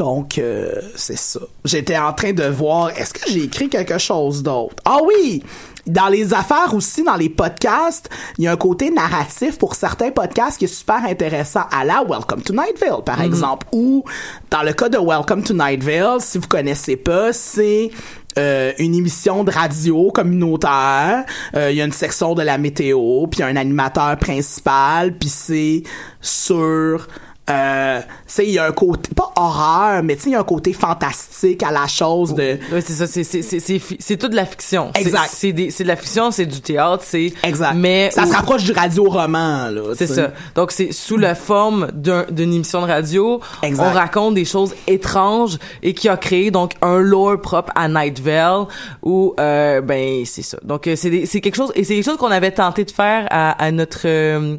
[0.01, 1.41] donc euh, c'est ça.
[1.63, 4.75] J'étais en train de voir est-ce que j'ai écrit quelque chose d'autre?
[4.87, 5.43] Ah oui!
[5.87, 8.09] Dans les affaires aussi, dans les podcasts,
[8.39, 11.65] il y a un côté narratif pour certains podcasts qui est super intéressant.
[11.71, 13.67] À la Welcome to Nightville, par exemple.
[13.73, 14.03] Ou,
[14.51, 17.91] dans le cas de Welcome to Nightville, si vous connaissez pas, c'est
[18.39, 21.25] euh, une émission de radio communautaire.
[21.57, 25.83] Euh, Il y a une section de la météo, puis un animateur principal, puis c'est
[26.23, 27.07] sur
[27.51, 28.01] euh,
[28.39, 30.73] il y a un côté, pas horreur, mais tu sais, il y a un côté
[30.73, 32.59] fantastique à la chose de...
[32.73, 33.61] Oui, c'est ça, c'est, c'est, c'est,
[33.99, 34.91] c'est, toute de la fiction.
[34.95, 35.29] Exact.
[35.33, 37.33] C'est, des, c'est de la fiction, c'est du théâtre, c'est...
[37.43, 37.75] Exact.
[37.75, 39.95] Mais ça se rapproche du radio-roman, là.
[39.97, 40.31] C'est ça.
[40.55, 43.85] Donc c'est sous la forme d'un- d'une émission de radio, Exact.
[43.85, 48.21] on raconte des choses étranges et qui a créé donc un lore propre à Night
[48.21, 48.67] Vale
[49.03, 50.59] où euh, ben c'est ça.
[50.63, 52.91] Donc euh, c'est des- c'est quelque chose et c'est quelque chose qu'on avait tenté de
[52.91, 54.57] faire à, à notre euh,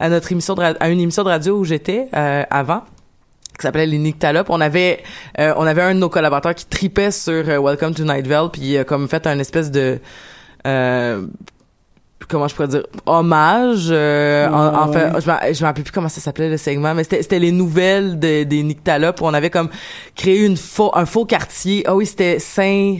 [0.00, 2.82] à notre émission de à une émission de radio où j'étais euh, avant
[3.58, 4.48] qui s'appelait les Nyctalopes.
[4.48, 5.02] On avait
[5.38, 8.48] euh, on avait un de nos collaborateurs qui tripait sur euh, Welcome to Night Vale
[8.50, 10.00] puis il a comme fait un espèce de
[10.66, 11.26] euh,
[12.28, 16.20] comment je pourrais dire hommage euh, en, en fait je me rappelle plus comment ça
[16.20, 19.20] s'appelait le segment mais c'était c'était les nouvelles de, des Nyctalopes.
[19.20, 19.68] Où on avait comme
[20.16, 21.84] créé une faux un faux quartier.
[21.86, 22.96] Ah oui c'était Saint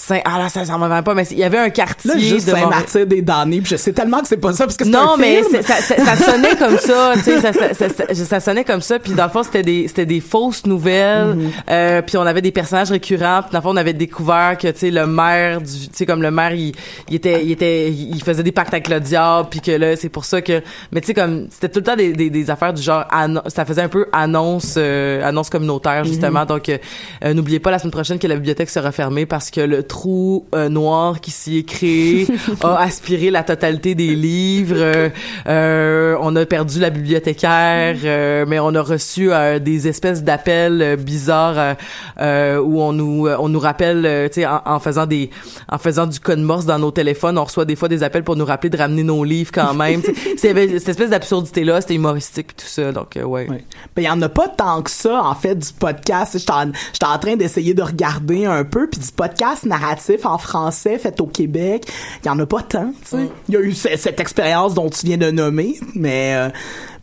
[0.00, 2.18] Saint ah là ça ça m'en va pas mais il y avait un quartier Là,
[2.18, 2.52] juste de.
[2.52, 5.14] Saint-Martyr des damnés, puis je sais tellement que c'est pas ça, parce que c'est Non,
[5.14, 5.60] un mais film.
[5.62, 8.98] ça, ça, ça sonnait comme ça, tu sais, ça, ça, sonnait comme ça.
[9.00, 11.34] Puis dans le fond, c'était des, c'était des fausses nouvelles.
[11.34, 11.50] Mm-hmm.
[11.70, 13.42] euh, puis on avait des personnages récurrents.
[13.42, 16.06] Puis dans le fond, on avait découvert que tu sais le maire, du, tu sais
[16.06, 16.72] comme le maire, il,
[17.08, 19.48] il était, il était, il faisait des pactes avec le diable.
[19.50, 21.96] Puis que là, c'est pour ça que, mais tu sais comme c'était tout le temps
[21.96, 23.04] des, des, des affaires du genre,
[23.48, 26.44] ça faisait un peu annonce, euh, annonce communautaire justement.
[26.44, 26.78] Donc euh,
[27.24, 30.46] euh, n'oubliez pas la semaine prochaine que la bibliothèque sera fermée parce que le trou
[30.54, 32.28] euh, noir qui s'y est créé
[32.62, 34.76] a aspiré la totalité des livres.
[34.78, 35.08] Euh,
[35.48, 40.80] euh, on a perdu la bibliothécaire, euh, mais on a reçu euh, des espèces d'appels
[40.82, 41.76] euh, bizarres
[42.18, 45.30] où on nous on nous rappelle, euh, tu sais, en, en faisant des
[45.68, 48.36] en faisant du code morse dans nos téléphones, on reçoit des fois des appels pour
[48.36, 50.02] nous rappeler de ramener nos livres quand même.
[50.36, 52.92] C'est- cette espèce d'absurdité là, c'était humoristique tout ça.
[52.92, 53.48] Donc euh, ouais.
[53.48, 53.64] Ouais.
[53.96, 56.36] Ben, il y en a pas tant que ça, en fait, du podcast.
[56.38, 56.70] J'étais en,
[57.14, 61.26] en train d'essayer de regarder un peu, puis du podcast narratif en français fait au
[61.26, 61.84] Québec,
[62.24, 63.28] il y en a pas tant, tu sais.
[63.48, 66.48] Il y a eu ce- cette expérience dont tu viens de nommer, mais, euh,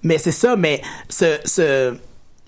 [0.04, 1.96] mais c'est ça, mais ce, ce,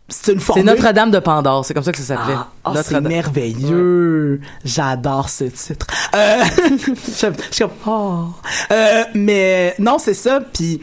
[0.10, 0.66] c'est une C'est formule...
[0.66, 2.36] Notre-Dame de Pandore, c'est comme ça que ça s'appelait.
[2.38, 4.40] Ah, ah, c'est merveilleux.
[4.64, 5.88] J'adore ce titre.
[6.16, 6.44] Euh,
[6.88, 8.26] je, je suis comme, oh.
[8.72, 10.40] Euh, mais non, c'est ça.
[10.54, 10.80] Puis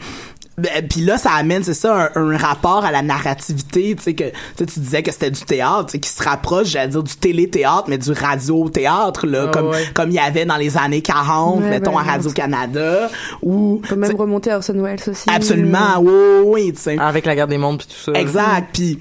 [0.57, 4.13] ben, puis là, ça amène, c'est ça, un, un rapport à la narrativité, tu sais,
[4.13, 6.87] que tu sais, tu disais que c'était du théâtre, tu sais, qui se rapproche, j'allais
[6.87, 9.83] dire, du télé-théâtre, mais du radio-théâtre, là, Ah, comme ouais.
[9.93, 13.09] comme il y avait dans les années 40, Ouais, mettons, à Radio-Canada,
[13.41, 13.81] ou...
[13.83, 15.25] On peut même remonter à Orson Welles aussi.
[15.29, 16.97] Absolument, oui, oui, oui, tu sais.
[16.99, 18.19] Avec la guerre des mondes pis tout ça.
[18.19, 18.69] Exact.
[18.73, 18.97] Puis,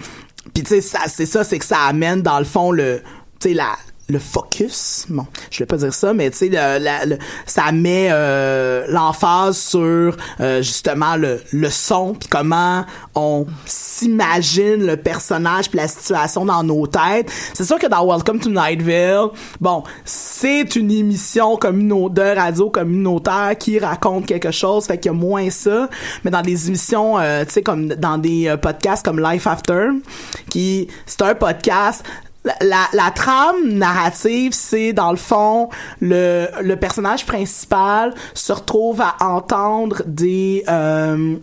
[0.53, 3.01] puis tu sais, ça, c'est ça, c'est que ça amène dans le fond le,
[3.41, 3.77] tu sais, la
[4.09, 8.85] le focus, bon, je vais pas dire ça, mais tu sais, le, ça met euh,
[8.89, 15.89] l'emphase sur euh, justement le, le son, puis comment on s'imagine le personnage puis la
[15.89, 17.31] situation dans nos têtes.
[17.55, 19.29] C'est sûr que dans Welcome to Nightville,
[19.61, 25.19] bon, c'est une émission de radio communautaire qui raconte quelque chose, fait qu'il y a
[25.19, 25.89] moins ça.
[26.25, 29.89] Mais dans des émissions, euh, tu sais, comme dans des euh, podcasts comme Life After,
[30.51, 32.05] qui c'est un podcast
[32.61, 35.69] la, trame narrative, c'est dans le fond
[36.01, 41.37] le, le personnage principal se retrouve à entendre des euh,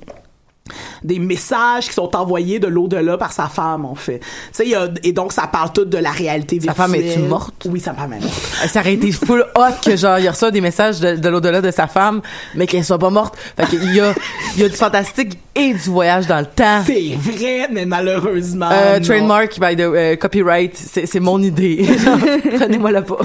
[1.03, 4.19] des messages qui sont envoyés de l'au-delà par sa femme en fait.
[4.19, 6.85] Tu sais, il y a- et donc ça parle tout de la réalité Sa virtuelle.
[6.85, 7.67] femme est-tu morte?
[7.69, 8.41] Oui, sa femme est morte.
[8.63, 11.61] Euh, Ça aurait été full hot que genre il reçoit des messages de, de l'au-delà
[11.61, 12.21] de sa femme,
[12.55, 13.35] mais qu'elle soit pas morte.
[13.57, 14.13] Fait qu'il y a
[14.55, 16.81] il y a du fantastique et du voyage dans le temps.
[16.85, 18.69] C'est vrai, mais malheureusement.
[18.71, 21.85] Euh, trademark by the euh, copyright, c'est mon idée.
[22.57, 23.17] Prenez-moi la pas.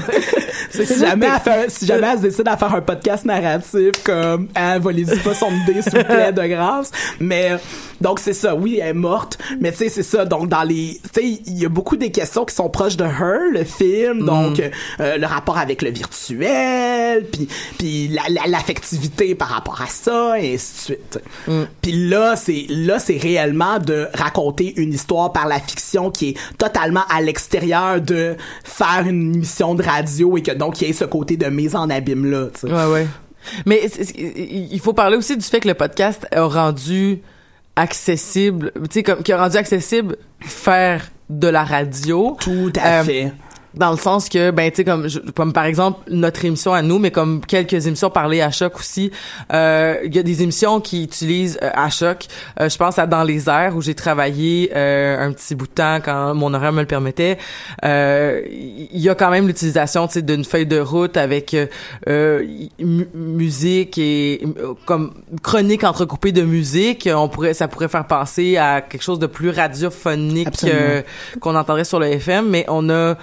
[0.71, 4.47] Si jamais elle fait, si jamais elle se décide à faire un podcast narratif comme
[4.55, 7.26] hein, volez-y pas son idée s'il vous plaît de grâce mais
[8.01, 8.55] donc c'est ça.
[8.55, 10.25] Oui elle est morte mais tu sais c'est ça.
[10.25, 13.03] Donc dans les tu sais il y a beaucoup des questions qui sont proches de
[13.05, 14.25] Her le film.
[14.25, 14.59] Donc
[14.99, 20.39] euh, le rapport avec le virtuel puis puis la- la- l'affectivité par rapport à ça
[20.39, 21.19] et ainsi de suite.
[21.81, 26.37] Puis là c'est là c'est réellement de raconter une histoire par la fiction qui est
[26.57, 30.93] totalement à l'extérieur de faire une émission de radio et que donc il y ait
[30.93, 32.73] ce côté de mise en abîme là tu sais.
[32.73, 33.07] Ouais ouais.
[33.65, 33.81] Mais
[34.17, 37.19] il faut parler aussi du fait que le podcast a rendu
[37.75, 42.35] accessible, tu sais comme qui a rendu accessible faire de la radio.
[42.39, 43.31] tout à Euh, fait
[43.73, 46.81] Dans le sens que, ben, tu sais, comme, je- comme par exemple notre émission à
[46.81, 49.11] nous, mais comme quelques émissions parlées à Choc aussi,
[49.53, 52.25] euh, il y a des émissions qui utilisent euh, à Choc.
[52.59, 55.71] Euh, je pense à Dans les airs où j'ai travaillé euh, un petit bout de
[55.73, 57.37] temps quand mon horaire me le permettait.
[57.85, 61.55] Euh, Il y a quand même l'utilisation, tu sais, d'une feuille de route avec
[62.79, 64.41] mu- musique et
[64.85, 67.07] comme chronique entrecoupée de musique.
[67.13, 71.01] On pourrait, ça pourrait faire penser à quelque chose de plus radiophonique euh,
[71.39, 73.15] qu'on entendrait sur le FM, mais on a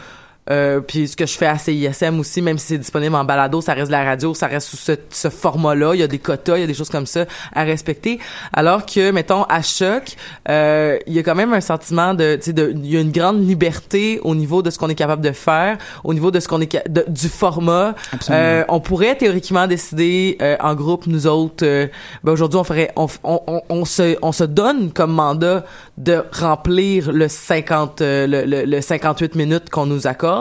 [0.50, 3.60] euh, puis ce que je fais à CISM aussi, même si c'est disponible en balado,
[3.60, 5.94] ça reste de la radio, ça reste sous ce, ce format-là.
[5.94, 8.18] Il y a des quotas, il y a des choses comme ça à respecter.
[8.52, 10.16] Alors que, mettons, à choc,
[10.48, 13.00] euh, il y a quand même un sentiment de, tu sais, de, il y a
[13.00, 16.40] une grande liberté au niveau de ce qu'on est capable de faire, au niveau de
[16.40, 17.94] ce qu'on est de- du format.
[18.34, 21.64] Euh, on pourrait théoriquement décider euh, en groupe, nous autres.
[21.64, 21.86] euh,
[22.22, 25.64] ben aujourd'hui, on ferait, on, on, on, on se, on se donne comme mandat
[25.96, 30.33] de remplir le 50, euh, le, le, le 58 minutes qu'on nous accorde,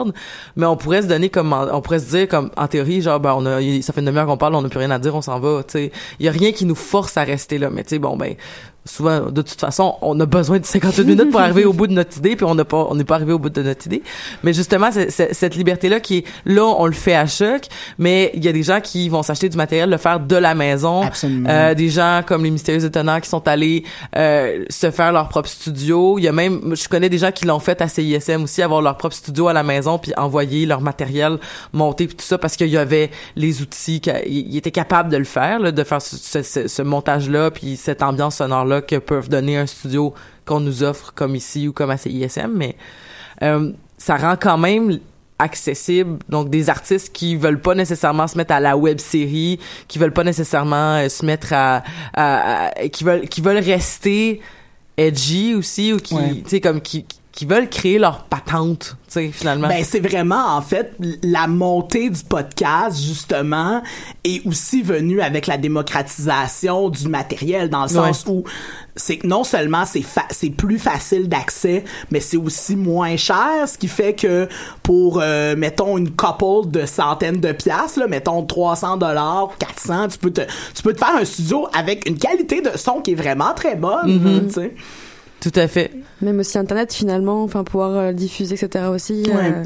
[0.56, 3.34] mais on pourrait se donner comme, on pourrait se dire comme, en théorie, genre, ben
[3.36, 5.22] on a, ça fait une demi-heure qu'on parle, on n'a plus rien à dire, on
[5.22, 5.92] s'en va, tu sais.
[6.18, 8.34] Il y a rien qui nous force à rester là, mais tu sais, bon ben
[8.86, 11.92] souvent de toute façon on a besoin de 58 minutes pour arriver au bout de
[11.94, 14.02] notre idée puis on n'a pas on n'est pas arrivé au bout de notre idée.
[14.42, 17.62] Mais justement c'est- c'est- cette liberté là qui est là on le fait à choc
[17.98, 20.54] mais il y a des gens qui vont s'acheter du matériel le faire de la
[20.54, 21.02] maison.
[21.02, 21.48] Absolument.
[21.48, 23.84] Euh, des gens comme les mystérieux étonnants qui sont allés
[24.16, 26.18] euh, se faire leur propre studio.
[26.18, 28.82] Il y a même je connais des gens qui l'ont fait à CISM aussi avoir
[28.82, 31.38] leur propre studio à la maison puis envoyer leur matériel
[31.72, 35.16] monter puis tout ça parce qu'il y avait les outils qu'ils ils étaient capables de
[35.16, 38.64] le faire là, de faire ce, ce- ce- ce montage là puis cette ambiance sonore
[38.80, 40.14] que peuvent donner un studio
[40.46, 42.76] qu'on nous offre comme ici ou comme à CISM mais
[43.42, 44.98] euh, ça rend quand même
[45.38, 49.58] accessible donc des artistes qui veulent pas nécessairement se mettre à la web série
[49.88, 51.82] qui veulent pas nécessairement euh, se mettre à,
[52.14, 54.40] à- à- qui veulent qui veulent rester
[54.96, 56.34] edgy aussi ou qui Ouais.
[56.44, 60.56] tu sais comme qui qui veulent créer leur patente tu sais finalement Ben, c'est vraiment,
[60.56, 63.82] en fait, la montée du podcast, justement,
[64.22, 68.44] est aussi venue avec la démocratisation du matériel, dans le sens où
[68.96, 73.66] c'est que non seulement c'est fa- c'est plus facile d'accès, mais c'est aussi moins cher,
[73.68, 74.48] ce qui fait que
[74.84, 80.18] pour, euh, mettons, une couple de centaines de piastres, là, mettons 300 dollars, 400, tu
[80.18, 80.42] peux te,
[80.74, 83.74] tu peux te faire un studio avec une qualité de son qui est vraiment très
[83.74, 84.46] bonne, Mhm.
[84.46, 84.74] tu sais.
[85.50, 85.90] Tout à fait
[86.22, 88.86] Même aussi Internet, finalement, enfin, pouvoir euh, diffuser, etc.
[88.92, 89.32] aussi, Ouais.
[89.36, 89.62] euh,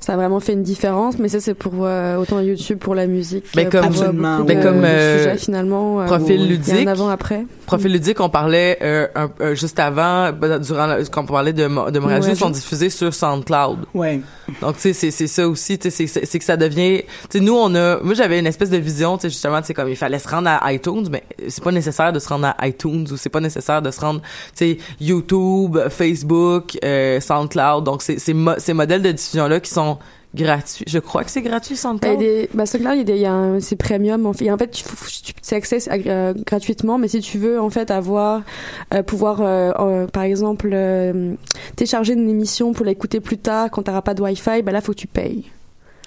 [0.00, 1.18] ça a vraiment fait une différence.
[1.18, 4.38] Mais ça, c'est pour euh, autant YouTube, pour la musique, Ben, euh, comme- pour Absolument,
[4.38, 6.04] beaucoup de, comme, de euh, sujets, finalement.
[6.06, 6.86] profil ludique.
[6.88, 7.46] avant-après.
[7.66, 11.52] Profil ludique, on parlait euh, un- euh, juste avant, ben, durant la- quand on parlait
[11.52, 13.78] de, de Montréal Ouais, sont diffusés sur SoundCloud.
[13.94, 14.20] Ouais.
[14.60, 17.40] Donc, tu sais, c'est, c'est ça aussi, tu sais, c'est, que ça devient, tu sais,
[17.40, 19.88] nous, on a, moi, j'avais une espèce de vision, tu sais, justement, tu sais, comme
[19.88, 23.06] il fallait se rendre à iTunes, mais c'est pas nécessaire de se rendre à iTunes
[23.10, 24.26] ou c'est pas nécessaire de se rendre, tu
[24.72, 27.84] sais, YouTube, Facebook, euh, SoundCloud.
[27.84, 29.98] Donc, c'est, mo- ces modèles de diffusion-là qui sont
[30.34, 30.84] gratuits.
[30.88, 32.18] Je crois que c'est gratuit, SoundCloud?
[32.18, 32.64] des, bah,
[32.96, 34.46] il y a a un, c'est premium, en fait.
[34.46, 34.82] Et en fait, tu,
[35.22, 38.42] tu, tu accès euh, gratuitement, mais si tu veux, en fait, avoir,
[38.92, 39.40] euh, pouvoir,
[40.12, 40.76] par exemple,
[41.76, 44.92] télécharger une émission pour l'écouter plus tard quand t'auras pas de Wi-Fi, bah là, faut
[44.92, 45.44] que tu payes.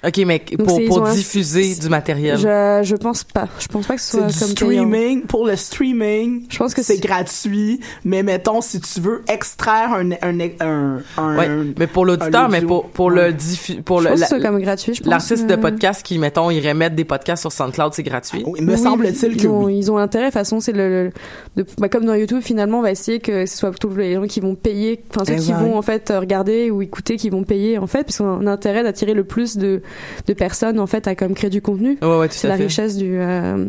[0.06, 2.38] OK, mais pour, ils pour diffuser du matériel.
[2.38, 3.48] Je, je pense pas.
[3.58, 4.84] Je pense pas que ce soit du comme payant.
[4.84, 5.22] streaming.
[5.22, 7.80] Pour le streaming, Je pense que c'est gratuit.
[8.04, 12.60] Mais mettons, si tu veux extraire un, un, un, un- Ouais, mais pour l'auditeur, mais
[12.62, 13.30] pour, pour Ouais.
[13.30, 14.94] le diffu- pour Je le, pense la- que c'est comme gratuit.
[14.94, 18.02] je pense, l'artiste de euh, podcast qui, mettons, irait mettre des podcasts sur SoundCloud, c'est
[18.04, 18.44] gratuit.
[18.46, 19.78] Oui, me Oui, semble-t-il que ils ont, oui.
[19.78, 20.26] ils ont intérêt.
[20.26, 21.12] De toute façon, c'est le, le-
[21.56, 24.26] de- bah, comme dans YouTube, finalement, on va essayer que ce soit tous les gens
[24.26, 25.58] qui vont payer, enfin ceux qui Exact.
[25.60, 29.14] vont en fait regarder ou écouter, qui vont payer en fait, puisqu'on a intérêt d'attirer
[29.14, 29.82] le plus de,
[30.26, 31.98] de personnes en fait à comme créer du contenu.
[32.02, 32.64] Ouais, ouais, C'est la fait.
[32.64, 33.66] richesse du euh,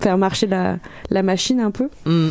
[0.00, 0.78] faire marcher la,
[1.10, 1.88] la machine un peu.
[2.06, 2.28] Mm.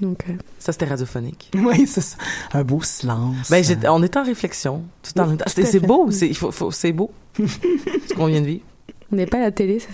[0.00, 1.50] Donc, euh, Ça, c'était radiophonique.
[1.56, 2.16] Oui, c'est ça.
[2.52, 3.50] Un beau silence.
[3.50, 4.82] Ben, on était en réflexion.
[5.02, 7.10] Tout en Oui, tout C'est beau, c'est il faut, faut- c'est beau.
[7.38, 8.64] ce qu'on vient de vivre.
[9.12, 9.78] on n'est pas à la télé.
[9.78, 9.88] ça.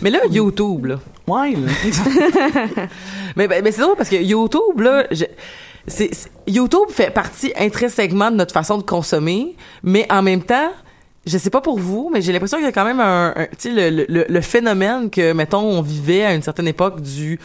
[0.00, 0.98] Mais là, YouTube, là.
[1.28, 1.70] Ouais, là.
[3.36, 5.24] Mais, ben, ben, c'est drôle parce que YouTube, là, je-
[5.86, 6.10] c'est,
[6.46, 10.72] YouTube fait partie intrinsèquement de notre façon de consommer, mais en même temps,
[11.26, 13.74] je sais pas pour vous, mais j'ai l'impression qu'il y a quand même un, tu
[13.74, 17.38] sais, le, le, le phénomène que, mettons, on vivait à une certaine époque du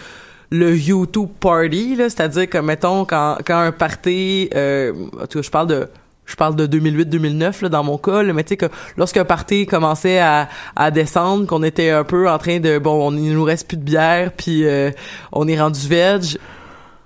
[0.51, 5.41] le YouTube party, là, c'est-à-dire que, mettons, quand, quand un party, euh, en tout cas,
[5.43, 5.87] je parle de
[6.25, 8.67] je parle de 2008-2009 là dans mon cas là, mais tu sais que
[8.97, 13.17] lorsqu'un party commençait à, à descendre qu'on était un peu en train de bon on
[13.17, 14.91] il nous reste plus de bière puis euh,
[15.31, 16.37] on est rendu veg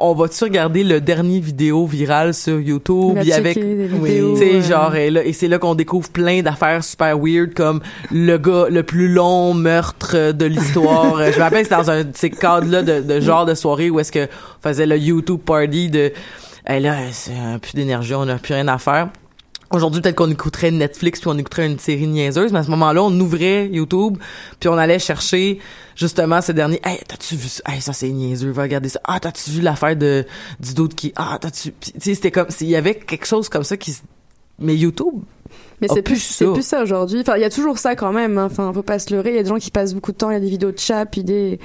[0.03, 4.21] on va-tu regarder le dernier vidéo viral sur YouTube il des Oui.
[4.33, 7.53] tu sais euh, genre et, là, et c'est là qu'on découvre plein d'affaires super weird
[7.53, 7.81] comme
[8.11, 11.17] le gars le plus long meurtre de l'histoire.
[11.31, 13.99] Je me rappelle c'est dans un ces cadres là de, de genre de soirée où
[13.99, 16.11] est-ce que on faisait le YouTube party de
[16.67, 19.07] hey, là c'est un plus d'énergie on a plus rien à faire
[19.73, 23.01] Aujourd'hui, peut-être qu'on écouterait Netflix puis on écouterait une série niaiseuse, mais à ce moment-là,
[23.01, 24.19] on ouvrait YouTube
[24.59, 25.57] puis on allait chercher
[25.95, 26.79] justement ce dernier.
[26.83, 27.63] Hey, t'as-tu vu ça?
[27.65, 29.01] Hey, ça c'est niaiseux, va regarder ça.
[29.03, 30.27] Ah, t'as-tu vu l'affaire de
[30.59, 33.63] du d'autre qui Ah, t'as-tu Tu sais, c'était comme s'il y avait quelque chose comme
[33.63, 33.97] ça qui.
[34.59, 35.23] Mais YouTube,
[35.83, 36.33] Mais a c'est plus, ça.
[36.45, 37.21] c'est plus ça aujourd'hui.
[37.21, 38.37] Enfin, il y a toujours ça quand même.
[38.37, 38.47] hein.
[38.51, 39.29] Enfin, faut pas se leurrer.
[39.31, 40.29] Il y a des gens qui passent beaucoup de temps.
[40.31, 41.59] Il y a des vidéos de chat, puis des,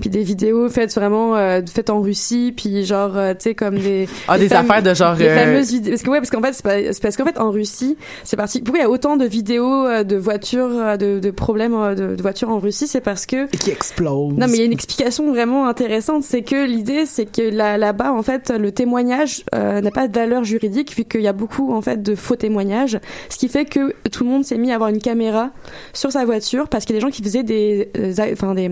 [0.00, 3.78] puis des vidéos faites vraiment euh, faites en Russie, puis genre, euh, tu sais, comme
[3.78, 4.08] des.
[4.28, 5.90] Ah, des affaires de genre, Les euh, fameuses vidéos.
[5.92, 6.52] Parce que ouais, parce qu'en fait,
[6.92, 8.60] c'est parce qu'en fait, en Russie, c'est parti.
[8.62, 12.14] Pourquoi il y a autant de vidéos euh, de voitures, de, de problèmes euh, de,
[12.16, 14.34] de voitures en Russie, c'est parce que Et qui explose.
[14.34, 17.76] non, mais il y a une explication vraiment intéressante, c'est que l'idée, c'est que là,
[17.78, 21.32] là-bas, en fait, le témoignage euh, n'a pas de valeur juridique vu qu'il y a
[21.32, 22.98] beaucoup, en fait, de faux témoignages,
[23.28, 25.50] ce qui fait que tout le monde s'est mis à avoir une caméra
[25.92, 28.70] sur sa voiture parce qu'il y a des gens qui faisaient des, euh, enfin des,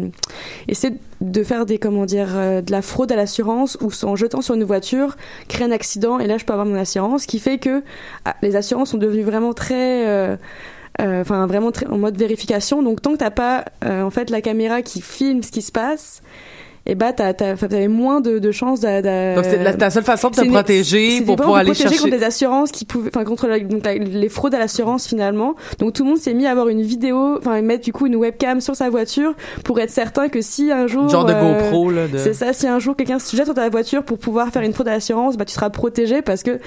[1.20, 4.55] de faire des, comment dire, euh, de la fraude à l'assurance ou en jetant sur
[4.55, 5.16] une voiture,
[5.49, 7.82] créer un accident et là, je peux avoir mon assurance, ce qui fait que
[8.24, 10.36] ah, les assurances sont devenues vraiment très euh,
[11.01, 12.82] enfin vraiment en mode vérification.
[12.82, 16.22] Donc tant que t'as pas en fait la caméra qui filme ce qui se passe,
[16.87, 19.03] et bah t'as t'as t'avais moins de, de chances d'a-
[19.35, 21.99] Donc, c'est la, ta seule façon de te protéger pour pouvoir aller chercher.
[21.99, 25.55] contre des assurances qui pouvaient enfin contre la- donc, la- les fraudes à l'assurance finalement
[25.78, 28.16] donc tout le monde s'est mis à avoir une vidéo enfin mettre du coup une
[28.16, 31.91] webcam sur sa voiture pour être certain que si un jour Genre de euh, GoPro,
[31.91, 32.09] là.
[32.09, 32.16] De...
[32.18, 34.72] c'est ça, si un jour quelqu'un se jette sur ta voiture pour pouvoir faire une
[34.72, 36.59] fraude à l'assurance, bah tu seras protégé parce que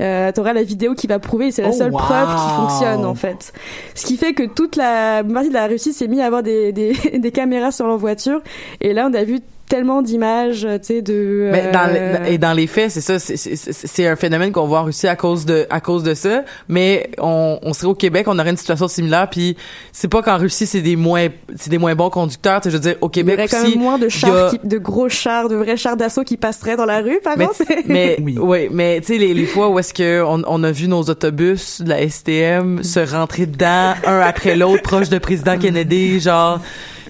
[0.00, 1.98] euh, tu auras la vidéo qui va prouver et c'est la Oh, seule wow.
[1.98, 3.52] preuve qui fonctionne en fait.
[3.94, 6.72] Ce qui fait que toute la partie de la Russie s'est mis à avoir des,
[6.72, 8.40] des, des caméras sur leur voiture
[8.80, 9.38] et là on a vu
[9.72, 11.48] tellement d'images, tu sais, de...
[11.50, 14.84] Mais dans euh, et dans les faits, c'est ça, c'est- un phénomène qu'on voit en
[14.84, 16.42] Russie à cause de à cause de ça.
[16.68, 19.30] Mais on, on serait au Québec, on aurait une situation similaire.
[19.30, 19.56] Puis
[19.92, 22.60] c'est pas qu'en Russie c'est des moins c'est des moins bons conducteurs.
[22.64, 24.60] Je veux dire au il y Québec aurait quand même moins de chars, a- qui-
[24.62, 27.62] de gros chars, de vrais chars d'assaut qui passeraient dans la rue, par mais, contre.
[27.86, 28.36] mais Oui.
[28.38, 31.02] ouais, mais tu sais les, les fois où est-ce que on, on a vu nos
[31.02, 36.60] autobus de la STM se rentrer dedans un après l'autre proche de président Kennedy, genre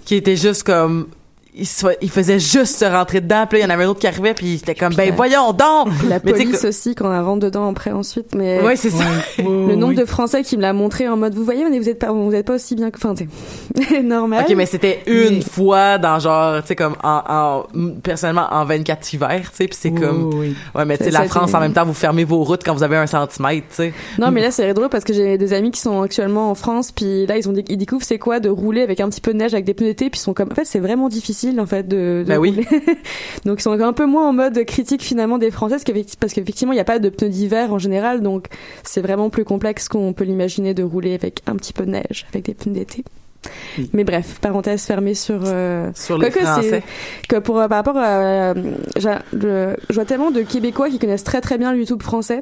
[0.05, 1.07] qui était juste comme
[1.55, 4.07] il, faisait juste se rentrer dedans, puis là, il y en avait un autre qui
[4.07, 5.89] arrivait, puis c'était comme, ben la- voyons donc!
[6.09, 8.61] la Mais police aussi quand on rentre dedans après ensuite, mais...
[8.63, 9.05] Ouais, c'est ça.
[9.39, 11.99] Le nombre de Français qui me l'a montré en mode vous voyez mais vous êtes
[11.99, 13.15] pas vous êtes pas aussi bien que enfin
[13.89, 14.45] c'est normal.
[14.49, 17.63] Ok, mais c'était une Mais- fois dans genre, tu sais, comme en, en,
[18.03, 20.57] personnellement en 24 hivers, tu sais, puis c'est comme, Oui, oui.
[20.75, 22.83] ouais, mais tu sais, la France en même temps, vous fermez vos routes quand vous
[22.83, 23.95] avez un centimètre, tu sais.
[24.19, 26.93] Non mais là c'est drôle parce que j'ai des amis qui sont actuellement en France
[26.93, 29.39] puis là ils ont ils découvrent c'est quoi de rouler avec un petit peu de
[29.39, 31.67] neige avec des pneus d'été puis ils sont comme en fait c'est vraiment difficile en
[31.67, 32.67] fait de, de Ben oui.
[33.45, 36.33] donc ils sont un peu moins en mode critique finalement des Français parce qu'effecti- parce
[36.33, 38.47] qu'effectivement il n'y a pas de pneus d'hiver en général donc
[38.83, 42.27] c'est vraiment plus complexe qu'on peut l'imaginer de rouler avec un petit peu de neige
[42.33, 43.05] avec des pneus d'été.
[43.77, 43.91] Oui.
[43.93, 46.83] Mais bref, parenthèse fermée sur euh, Sur les Français.
[47.29, 48.55] que pour euh, par rapport à euh,
[48.97, 52.41] je vois tellement de Québécois qui connaissent très très bien le YouTube français.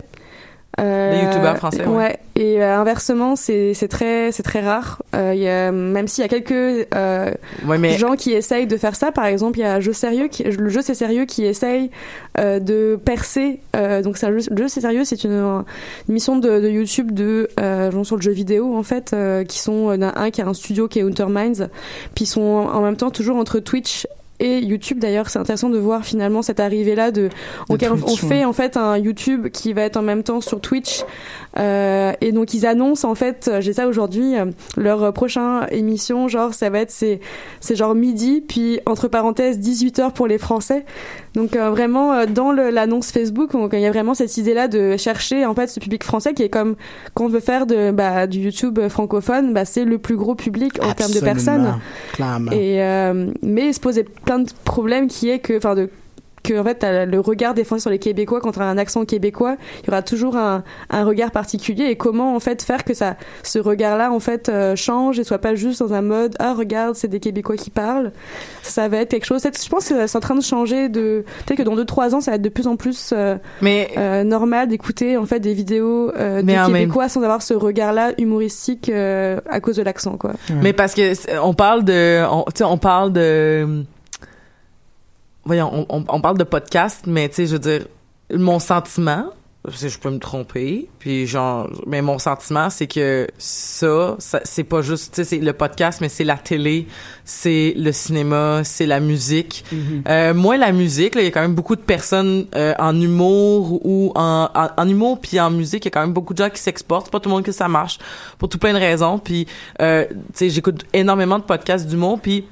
[0.81, 1.97] Euh, Les youtubeurs français, ouais.
[1.97, 2.19] ouais.
[2.37, 5.03] Et euh, inversement, c'est très c'est très rare.
[5.15, 7.31] Euh, y a, même s'il y a quelques euh,
[7.67, 10.29] Ouais, mais, gens qui essayent de faire ça, par exemple, il y a Jeu Sérieux,
[10.29, 11.91] qui, le jeu c'est sérieux qui essaye
[12.39, 13.61] euh, de percer.
[13.75, 15.65] Donc le jeu c'est sérieux, c'est une, une
[16.09, 19.15] émission de, de YouTube de gens sur le jeu vidéo en fait,
[19.47, 21.69] qui sont un qui a un studio qui est Unterminds,
[22.15, 24.07] puis ils sont en même temps toujours entre Twitch
[24.41, 27.29] et YouTube d'ailleurs c'est intéressant de voir finalement cette arrivée là de,
[27.69, 27.77] on-
[28.07, 31.05] on fait en fait un YouTube qui va être en même temps sur Twitch
[32.21, 34.47] et donc ils annoncent en fait euh, j'ai ça aujourd'hui euh,
[34.77, 37.19] leur euh, prochain émission genre ça va être c'est
[37.61, 40.85] c'est genre midi puis entre parenthèses 18 heures pour les Français.
[41.35, 44.69] Donc euh, vraiment euh, dans l'annonce Facebook on- il y a vraiment cette idée là
[44.69, 46.77] de chercher en fait ce public français qui est comme
[47.15, 50.79] quand on veut faire de bah, du YouTube francophone bah c'est le plus gros public
[50.83, 51.79] en termes de personnes.
[52.13, 52.53] Clairement.
[52.53, 55.91] et euh, mais il se posait plein de problèmes qui est que enfin de
[56.43, 59.05] que en fait le regard des Français sur les Québécois quand on a un accent
[59.05, 61.85] québécois il y aura toujours un, un regard particulier.
[61.87, 65.25] Et comment en fait faire que ça ce regard là en fait euh, change et
[65.25, 68.13] soit pas juste dans un mode ah regarde c'est des Québécois qui parlent.
[68.63, 71.59] Ça va être quelque chose je pense que c'est en train de changer de peut-être
[71.59, 74.23] que dans deux trois ans ça va être de plus en plus euh, mais, euh,
[74.25, 78.13] normal d'écouter en fait des vidéos euh, Mais même- Québécois sans avoir ce regard là
[78.19, 80.33] humoristique euh, à cause de l'accent quoi.
[80.63, 81.13] Mais parce que
[81.43, 83.85] on parle de, on, tu sais, on parle de,
[85.45, 87.87] voyons, on, on, on parle de podcast, mais tu sais, je veux dire,
[88.33, 89.33] mon sentiment,
[89.69, 94.65] je je peux me tromper, puis genre, mais mon sentiment, c'est que ça, ça c'est
[94.65, 96.87] pas juste, tu sais, c'est le podcast, mais c'est la télé,
[97.27, 99.65] c'est le cinéma, c'est la musique.
[100.09, 103.85] Euh, moins la musique, il y a quand même beaucoup de personnes euh, en humour
[103.85, 106.43] ou en, en, en humour puis en musique, il y a quand même beaucoup de
[106.43, 107.07] gens qui s'exportent.
[107.07, 107.99] C'est pas tout le monde que ça marche
[108.39, 109.19] pour tout plein de raisons.
[109.19, 109.47] Puis,
[109.83, 112.47] euh, tu sais, j'écoute énormément de podcasts d'humour, puis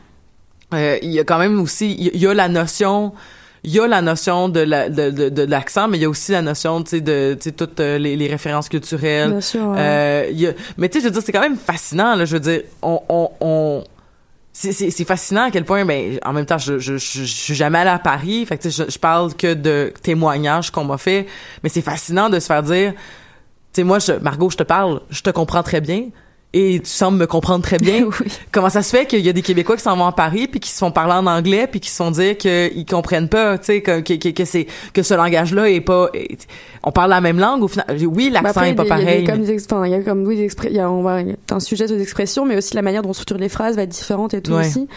[0.74, 3.12] euh, il y a quand même aussi, il y a- il y a la notion
[3.64, 6.08] il y a la notion de la de, de, de l'accent mais il y a
[6.08, 9.66] aussi la notion tu sais de tu toutes euh, les, les références culturelles bien sûr
[9.66, 9.76] ouais.
[9.78, 12.24] euh, il y a, mais tu sais, je veux dire, c'est quand même fascinant, là.
[12.24, 13.84] Je veux dire, on, on, on
[14.52, 17.78] c'est, fascinant à quel point, ben, en même temps, je, je, je, je suis jamais
[17.78, 18.44] allée à Paris.
[18.46, 21.26] Fait que, tu sais, je, je parle que de témoignages qu'on m'a fait.
[21.62, 22.92] Mais c'est fascinant de se faire dire,
[23.72, 26.06] sais, moi, je, Margot, je te parle, je te comprends très bien
[26.54, 28.08] et tu sembles me comprendre très bien.
[28.52, 30.60] Comment ça se fait qu'il y a des Québécois qui s'en vont à Paris puis
[30.60, 33.66] qui se font parler en anglais puis qui se font dire qu'ils comprennent pas, tu
[33.66, 36.10] sais, que, que, que, c'est que ce langage-là est pas.
[36.82, 37.86] on parle la même langue au final.
[38.06, 39.22] Oui, l'accent est pas pareil.
[39.22, 40.90] Il y a comme des, enfin, il y a comme oui, des il y a,
[40.90, 43.50] on va, y a un sujet d'expression, mais aussi la manière dont on structure les
[43.50, 44.88] phrases va être différente et tout aussi.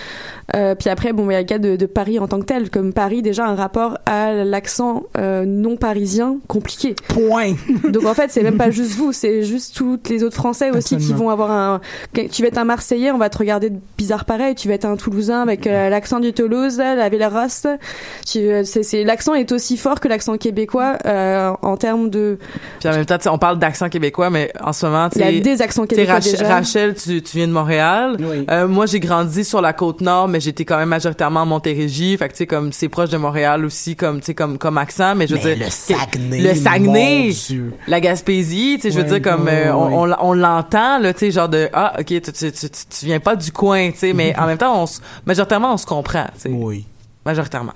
[0.56, 2.45] Euh, puis après, bon, il y a le cas de, de, Paris en tant que
[2.45, 6.95] tel, comme Paris déjà un rapport à l'accent euh, non parisien compliqué.
[7.10, 7.56] Point.
[7.89, 10.97] Donc en fait, c'est même pas juste vous, c'est juste toutes les autres Français aussi
[10.97, 11.82] qui vont avoir un
[12.14, 14.96] tu vas être un Marseillais, on va te regarder bizarre pareil, tu vas être un
[14.96, 17.68] Toulousain avec euh, l'accent du Toulouse, la Villeroste.
[18.36, 22.38] Euh, c'est l'accent est aussi fort que l'accent québécois euh, en termes de
[22.80, 25.39] Puis en même temps, on parle d'accent québécois mais en ce moment, il y a
[25.39, 26.48] des accents québécois Rachel, déjà.
[26.48, 28.18] Rachel, tu, tu viens de Montréal.
[28.68, 32.28] moi, j'ai grandi sur la côte nord, mais j'étais quand même majoritairement en Montérégie, fait
[32.28, 35.16] que tu sais comme c'est proche de Montréal aussi comme tu sais comme comme accent,
[35.16, 37.32] mais je veux dire le Saguenay, le Saguenay,
[37.88, 41.31] la Gaspésie, tu sais je veux dire comme on, on, on l'entend là, tu sais
[41.32, 44.36] genre de ah ok tu, tu, tu, tu viens pas du coin tu sais mais
[44.40, 44.86] en même temps on
[45.26, 46.86] majoritairement on se comprend tu sais oui
[47.26, 47.74] majoritairement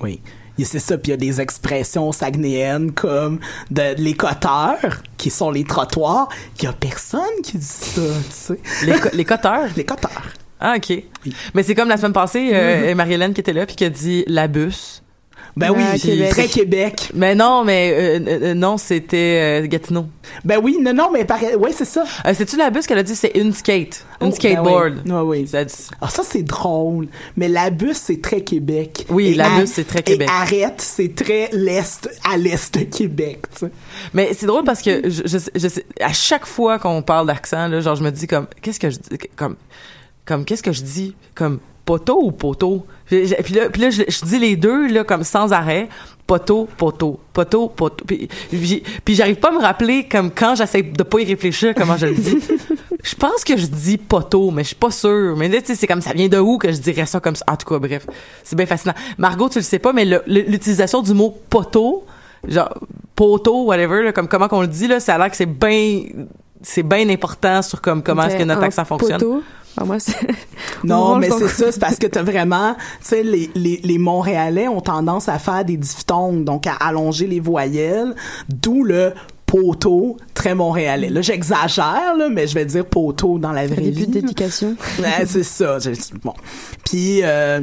[0.00, 0.20] oui
[0.64, 3.40] c'est ça, puis il y a des expressions sagnéennes comme
[3.70, 4.78] de l'écoteur,
[5.16, 6.28] qui sont les trottoirs.
[6.58, 8.58] Il y a personne qui dit ça, tu sais.
[8.84, 9.68] Les, les coteurs?
[9.76, 10.32] les coteurs.
[10.60, 10.88] Ah, OK.
[10.90, 11.34] Oui.
[11.54, 12.94] Mais c'est comme la semaine passée, euh, mm-hmm.
[12.94, 15.01] Marie-Hélène qui était là, puis qui a dit la bus.
[15.56, 16.30] Ben oui, Québec.
[16.30, 17.10] très Québec.
[17.14, 20.06] Mais non, mais euh, euh, non, c'était euh, Gatineau.
[20.44, 22.04] Ben oui, non, non, mais pareil, ouais, c'est ça.
[22.32, 25.02] C'est-tu la bus qu'elle a dit, c'est une skate, une oh, skateboard.
[25.04, 25.40] Ben oui.
[25.40, 25.46] oui.
[25.46, 25.64] Ça,
[26.00, 27.08] ah, ça c'est drôle.
[27.36, 29.04] Mais la bus, c'est très Québec.
[29.10, 30.28] Oui, la bus, c'est très Québec.
[30.30, 33.46] Et arrête, c'est très l'est, à l'est de Québec.
[34.14, 35.68] Mais c'est drôle parce que je, je, je,
[36.00, 38.96] à chaque fois qu'on parle d'accent, là, genre, je me dis comme, qu'est-ce que je
[38.96, 39.56] dis, comme,
[40.24, 42.86] comme, qu'est-ce que je dis, comme, poteau ou poteau?
[43.06, 45.88] Puis, là, puis là je, dis les deux, là, comme sans arrêt.
[46.26, 48.04] Poteau, poteau, poteau, poteau.
[48.06, 48.28] Puis,
[49.04, 52.06] puis, j'arrive pas à me rappeler, comme quand j'essaie de pas y réfléchir, comment je
[52.06, 52.38] le dis.
[53.02, 55.36] je pense que je dis poteau, mais je suis pas sûre.
[55.36, 57.36] Mais là, tu sais, c'est comme ça vient de où que je dirais ça comme
[57.36, 57.44] ça?
[57.48, 58.06] En tout cas, bref,
[58.44, 58.94] c'est bien fascinant.
[59.18, 62.04] Margot, tu le sais pas, mais l'utilisation du mot poteau,
[62.46, 62.72] genre
[63.16, 66.02] poteau, whatever, là, comme comment qu'on le dit, là, ça a l'air que c'est bien
[66.62, 69.18] c'est bien important sur comme comment est-ce que notre accent fonctionne.
[69.18, 69.42] Poteau.
[69.76, 69.96] Ah, moi,
[70.84, 74.68] non, mais c'est ça, c'est parce que t'as vraiment, tu sais, les, les, les Montréalais
[74.68, 78.14] ont tendance à faire des diphtongues, donc à allonger les voyelles,
[78.48, 79.12] d'où le
[79.46, 81.10] poteau très montréalais.
[81.10, 84.06] Là, j'exagère, là, mais je vais dire poteau dans la vraie vie.
[84.06, 84.76] d'éducation.
[84.98, 85.76] ouais, c'est ça.
[86.22, 86.32] Bon.
[86.86, 87.60] Puis, euh,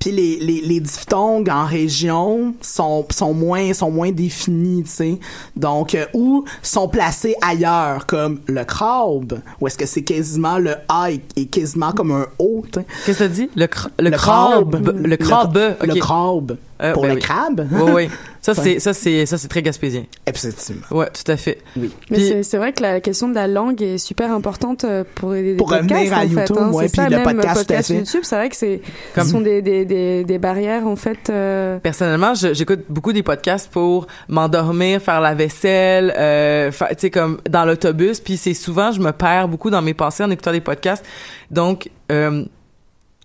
[0.00, 5.18] puis les, les, les diphtongues en région sont, sont moins sont moins définis, tu sais.
[5.56, 10.74] Donc euh, ou sont placés ailleurs comme le crabe ou est-ce que c'est quasiment le
[10.88, 13.48] a est, quasiment comme un o, Qu'est-ce que ça dit?
[13.56, 13.66] Le
[13.98, 14.74] le, crabe,
[15.04, 16.56] le crabe, le, crabe.
[16.80, 17.66] Euh, pour ben le crabe?
[17.72, 18.08] Oui oui.
[18.40, 20.04] Ça c'est ça c'est ça c'est très gaspésien.
[20.26, 20.84] Absolument.
[20.90, 21.58] Ouais, tout à fait.
[21.76, 21.90] Oui.
[22.10, 25.54] Mais c'est vrai que la question de la langue est super importante euh, pour les
[25.54, 26.72] pour podcasts, revenir à en YouTube, fait, hein.
[26.72, 28.80] ouais, puis le podcast, podcast YouTube, c'est vrai que c'est
[29.14, 29.24] comme...
[29.24, 31.30] ce sont des, des, des, des barrières en fait.
[31.30, 31.78] Euh...
[31.78, 37.64] Personnellement, j'écoute beaucoup des podcasts pour m'endormir, faire la vaisselle, euh, tu sais comme dans
[37.64, 41.04] l'autobus, puis c'est souvent je me perds beaucoup dans mes pensées en écoutant des podcasts.
[41.50, 42.44] Donc euh,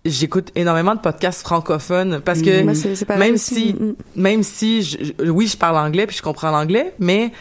[0.06, 3.18] j'écoute énormément de podcasts francophones parce que mm.
[3.18, 3.96] même si mm, mm.
[4.16, 7.32] même si oui je parle anglais puis je comprends l'anglais mais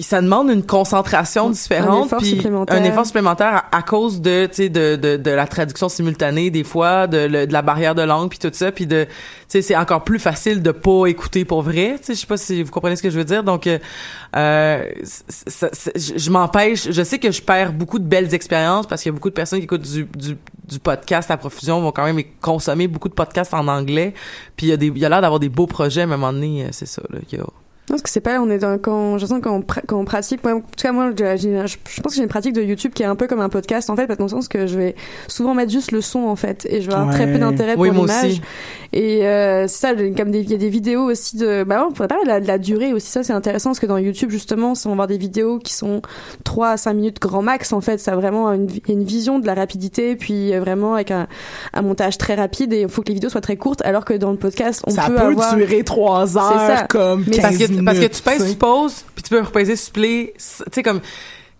[0.00, 4.54] ça demande une concentration différente un effort supplémentaire, un effort supplémentaire à, cause de tu
[4.54, 8.30] sais de, de, de la traduction simultanée des fois de, de la barrière de langue
[8.30, 9.10] puis tout ça puis de tu
[9.48, 12.36] sais c'est encore plus facile de pas écouter pour vrai tu sais je sais pas
[12.36, 13.78] si vous comprenez ce que je veux dire donc euh,
[14.36, 14.84] euh
[15.96, 19.16] je m'empêche je sais que je perds beaucoup de belles expériences parce qu'il y a
[19.16, 20.36] beaucoup de personnes qui écoutent du, du,
[20.68, 24.14] du podcast à profusion vont quand même consommer beaucoup de podcasts en anglais
[24.56, 26.08] puis il y a des il y a l'air d'avoir des beaux projets à un
[26.08, 27.46] moment donné euh, c'est ça là qu'il y a
[27.88, 30.04] non, parce que c'est pas, on est dans, quand, je sens quand on, quand on
[30.04, 32.92] pratique, moi, en tout cas, moi, je, je pense que j'ai une pratique de YouTube
[32.92, 34.76] qui est un peu comme un podcast, en fait, parce dans le sens que je
[34.76, 34.96] vais
[35.28, 37.84] souvent mettre juste le son, en fait, et je vais avoir très peu d'intérêt pour
[37.84, 38.40] l'image.
[38.96, 41.92] Et, euh, c'est ça, comme des, il y a des vidéos aussi de, bah, on
[41.92, 44.30] pourrait parler de la, de la durée aussi, ça, c'est intéressant, parce que dans YouTube,
[44.30, 46.00] justement, on va voir des vidéos qui sont
[46.44, 49.46] 3 à 5 minutes grand max, en fait, ça a vraiment une, une vision de
[49.46, 51.26] la rapidité, puis euh, vraiment avec un,
[51.74, 54.14] un montage très rapide, et il faut que les vidéos soient très courtes, alors que
[54.14, 55.54] dans le podcast, on ça peut, peut avoir...
[55.56, 56.86] durer 3 heures, ça.
[56.88, 59.76] comme Mais 15 parce que, minutes, parce que tu pèses pause puis tu peux repaiser
[59.76, 60.42] sur play tu
[60.72, 61.00] sais comme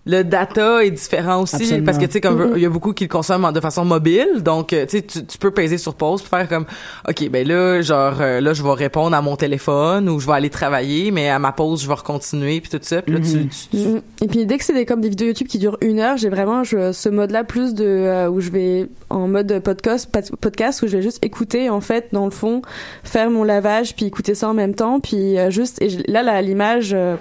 [0.06, 1.84] le data est différent aussi Absolument.
[1.84, 2.52] parce que tu sais comme Mm-hmm.
[2.56, 5.38] il y a beaucoup qui le consomment de façon mobile donc euh, tu sais tu
[5.38, 6.64] peux peser sur pause pour faire comme
[7.08, 10.34] OK ben là genre euh, là je vais répondre à mon téléphone ou je vais
[10.34, 13.26] aller travailler mais à ma pause je vais recontinuer puis tout ça puis là tu,
[13.26, 13.48] Mm-hmm.
[13.48, 14.00] tu- tu- Mm.
[14.22, 16.28] Et puis dès que c'est des, comme des vidéos YouTube qui durent une heure, j'ai
[16.28, 20.82] vraiment je, ce mode-là plus de euh, où je vais en mode podcast pod- podcast
[20.82, 22.62] où je vais juste écouter en fait dans le fond,
[23.04, 26.22] faire mon lavage puis écouter ça en même temps puis euh, juste et je- là
[26.22, 27.16] là l'image euh,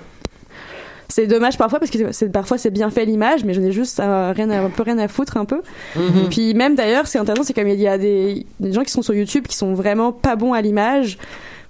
[1.07, 3.99] c'est dommage parfois parce que c'est parfois c'est bien fait l'image mais je n'ai juste
[3.99, 5.61] euh, rien à, un peu rien à foutre un peu.
[5.95, 6.29] Mhm.
[6.29, 9.01] puis même d'ailleurs c'est intéressant c'est comme il y a des, des gens qui sont
[9.01, 11.17] sur YouTube qui sont vraiment pas bons à l'image.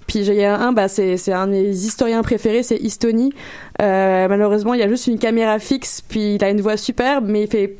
[0.06, 3.32] Puis il y a un bah c'est c'est un de mes historiens préférés c'est Istoni
[3.82, 7.24] euh, malheureusement il y a juste une caméra fixe puis il a une voix superbe
[7.26, 7.74] mais il fait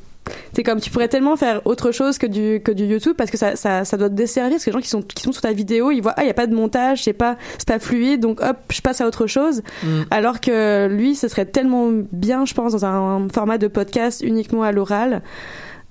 [0.52, 3.36] c'est comme tu pourrais tellement faire autre chose que du que du YouTube parce que
[3.36, 5.42] ça ça, ça doit te desservir parce que les gens qui sont qui sont sur
[5.42, 7.78] ta vidéo ils voient ah il y a pas de montage c'est pas c'est pas
[7.78, 10.02] fluide donc hop je passe à autre chose Mm.
[10.10, 14.62] alors que lui ce serait tellement bien je pense dans un, format de podcast uniquement
[14.62, 15.22] à l'oral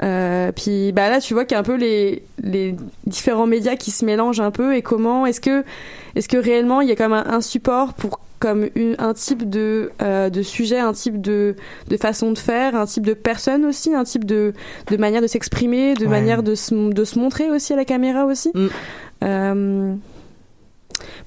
[0.03, 2.75] euh, puis bah là tu vois qu'il y a un peu les les
[3.05, 5.63] différents médias qui se mélangent un peu et comment est-ce que
[6.15, 9.49] est-ce que réellement il y a comme un, un support pour comme une, un type
[9.49, 11.55] de euh, de sujet un type de
[11.89, 14.53] de façon de faire un type de personne aussi un type de
[14.91, 16.11] de manière de s'exprimer de Ouais.
[16.11, 18.67] manière de se, de se montrer aussi à la caméra aussi Mm.
[19.23, 19.93] Euh,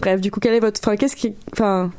[0.01, 1.91] bref du coup quel est votre enfin qu'est-ce qui enfin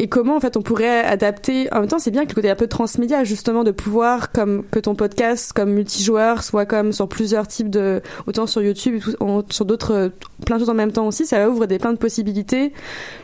[0.00, 2.48] et comment en fait on pourrait adapter en même temps c'est bien que le côté
[2.50, 7.08] un peu transmédia justement de pouvoir comme que ton podcast comme multijoueur soit comme sur
[7.08, 10.08] plusieurs types de autant sur YouTube et tout, en- sur d'autres euh,
[10.46, 12.72] plein de choses en même temps aussi ça ouvre des plein de possibilités.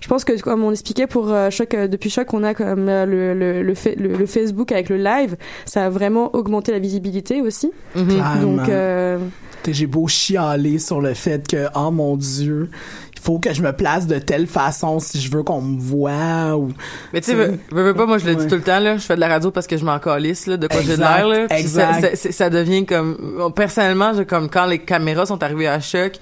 [0.01, 2.89] Je pense que comme on expliquait pour euh, choc euh, depuis choc on a comme
[2.89, 6.73] euh, le, le, le, fa- le- le Facebook avec le live ça a vraiment augmenté
[6.73, 7.71] la visibilité aussi.
[7.95, 8.41] Mhm.
[8.43, 9.19] Donc euh,
[9.67, 12.69] J'ai beau chialer sur le fait que, oh mon Dieu,
[13.17, 16.57] il faut que je me place de telle façon si je veux qu'on me voit
[16.57, 16.69] ou.
[17.13, 18.97] Mais tu sais, veux, veux, veux pas, moi je le dis tout le temps, là,
[18.97, 21.27] je fais de la radio parce que je m'en calisse, là, de quoi j'ai l'air,
[21.27, 21.47] là.
[21.51, 22.01] Exact.
[22.01, 26.15] Ça, ça, ça devient comme, personnellement, comme quand les caméras sont arrivées à choc,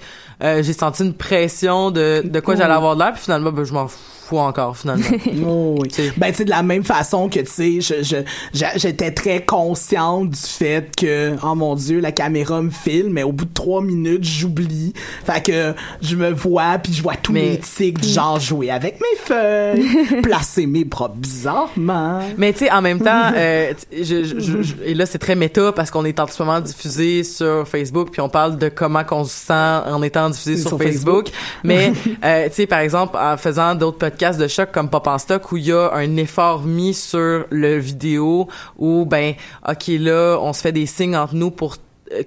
[0.43, 3.63] euh, j'ai senti une pression de, de quoi j'allais avoir de l'air, puis finalement, ben,
[3.63, 3.99] je m'en fous
[4.31, 5.05] encore, finalement.
[5.45, 5.87] Oh, oui.
[5.89, 6.11] T'sais.
[6.17, 8.15] Ben, tu sais, de la même façon que, tu sais, je,
[8.75, 13.31] j'étais très consciente du fait que, oh mon Dieu, la caméra me filme, mais au
[13.31, 14.93] bout de trois minutes, j'oublie.
[15.25, 18.71] Fait que je me vois, puis je vois tous Mais- mes tics, du genre jouer
[18.71, 22.21] avec mes feuilles, placer mes bras bizarrement.
[22.37, 25.71] Mais tu sais, en même temps, euh, je, je, je- et là c'est très méta
[25.71, 29.23] parce qu'on est en ce moment diffusé sur Facebook, puis on parle de comment qu'on
[29.23, 31.27] se sent en étant diffusé sur, Sur Facebook.
[31.63, 31.91] Mais
[32.23, 35.51] euh, tu sais, par exemple, en faisant d'autres podcasts de choc comme Pop en stock
[35.51, 38.47] où il y a un effort mis sur le vidéo
[38.77, 39.33] où ben,
[39.67, 41.75] ok là, on se fait des signes entre nous pour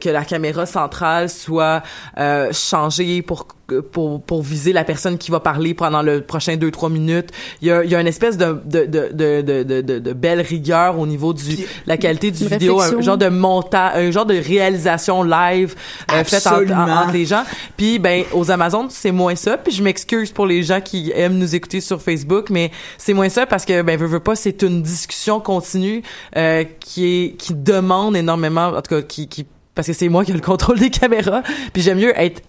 [0.00, 1.82] que la caméra centrale soit
[2.18, 3.46] euh, changée pour
[3.92, 7.30] pour pour viser la personne qui va parler pendant le prochain 2 3 minutes.
[7.62, 10.40] Il y a il y a une espèce de de de de de de, belle
[10.40, 14.36] rigueur au niveau du la qualité du vidéo, un genre de montage, un genre de
[14.36, 15.74] réalisation live
[16.12, 17.44] euh, faite entre, entre les gens.
[17.76, 19.58] Puis ben aux Amazones, c'est moins ça.
[19.58, 23.28] Puis je m'excuse pour les gens qui aiment nous écouter sur Facebook, mais c'est moins
[23.28, 26.02] ça parce que ben veux, veux pas, c'est une discussion continue
[26.36, 29.46] euh, qui est qui demande énormément, en tout cas qui qui
[29.76, 31.42] parce que c'est moi qui ai le contrôle des caméras.
[31.72, 32.42] Puis j'aime mieux être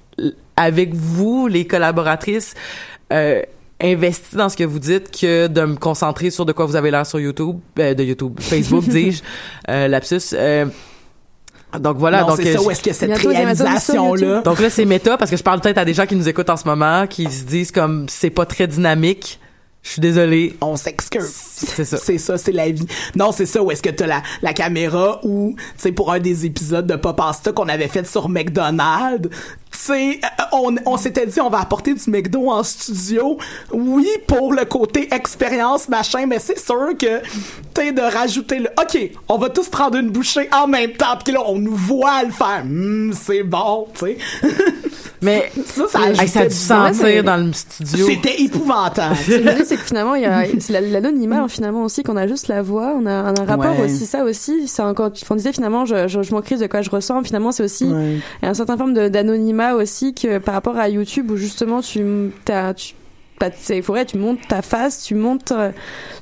[0.56, 2.56] avec vous, les collaboratrices.
[3.14, 3.44] Euh,
[3.80, 6.90] investi dans ce que vous dites que de me concentrer sur de quoi vous avez
[6.90, 9.22] l'air sur YouTube, euh, de YouTube, Facebook, dis-je,
[9.70, 10.34] euh, lapsus.
[10.34, 10.66] Euh,
[11.80, 14.42] donc voilà, non, donc c'est ça, euh, où est-ce que cette sur réalisation-là...
[14.42, 16.50] donc là, c'est méta parce que je parle peut-être à des gens qui nous écoutent
[16.50, 19.40] en ce moment, qui se disent comme c'est pas très dynamique.
[19.88, 20.54] Je suis désolé.
[20.60, 21.34] on s'excuse.
[21.34, 21.96] C'est ça.
[21.98, 22.86] C'est ça, c'est la vie.
[23.16, 26.20] Non, c'est ça, où est-ce que t'as la, la caméra ou, tu sais, pour un
[26.20, 30.98] des épisodes de Pop Pasta qu'on avait fait sur McDonald's, tu sais, euh, on, on
[30.98, 33.38] s'était dit, on va apporter du McDo en studio.
[33.72, 37.30] Oui, pour le côté expérience, machin, mais c'est sûr que, tu
[37.78, 41.34] sais, de rajouter le, OK, on va tous prendre une bouchée en même temps, puis
[41.34, 42.62] là, on nous voit le faire.
[42.64, 44.18] Hum, c'est bon, tu sais.
[45.22, 48.06] Mais ça, ça, hey, ça a dû sentir dans le studio.
[48.06, 49.16] C'était épouvantable.
[49.78, 50.44] C'est que finalement, il y a
[50.82, 53.86] l'anonymat hein, finalement aussi qu'on a juste la voix, on a, un rapport Ouais.
[53.86, 54.68] aussi ça aussi.
[54.68, 57.24] C'est encore, on disait finalement, je, je, je m'en crise de quoi je ressens.
[57.24, 58.14] Finalement, c'est aussi Ouais.
[58.42, 61.82] il y a une certaine forme d'anonymat aussi que par rapport à YouTube où justement
[61.82, 62.96] tu t'as tu
[63.60, 65.70] c'est vrai, tu montes ta face, tu montes euh,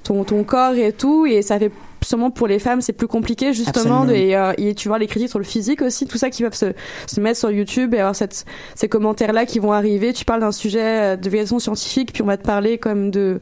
[0.03, 1.71] ton, ton corps et tout, et ça fait
[2.05, 5.07] sûrement pour les femmes c'est plus compliqué justement de, et, euh, et tu vois les
[5.07, 6.73] critiques sur le physique aussi tout ça qui peuvent se,
[7.07, 8.45] se mettre sur YouTube et avoir cette,
[8.75, 10.13] ces commentaires là qui vont arriver.
[10.13, 13.39] Tu parles d'un sujet euh, de vérification scientifique puis on va te parler comme de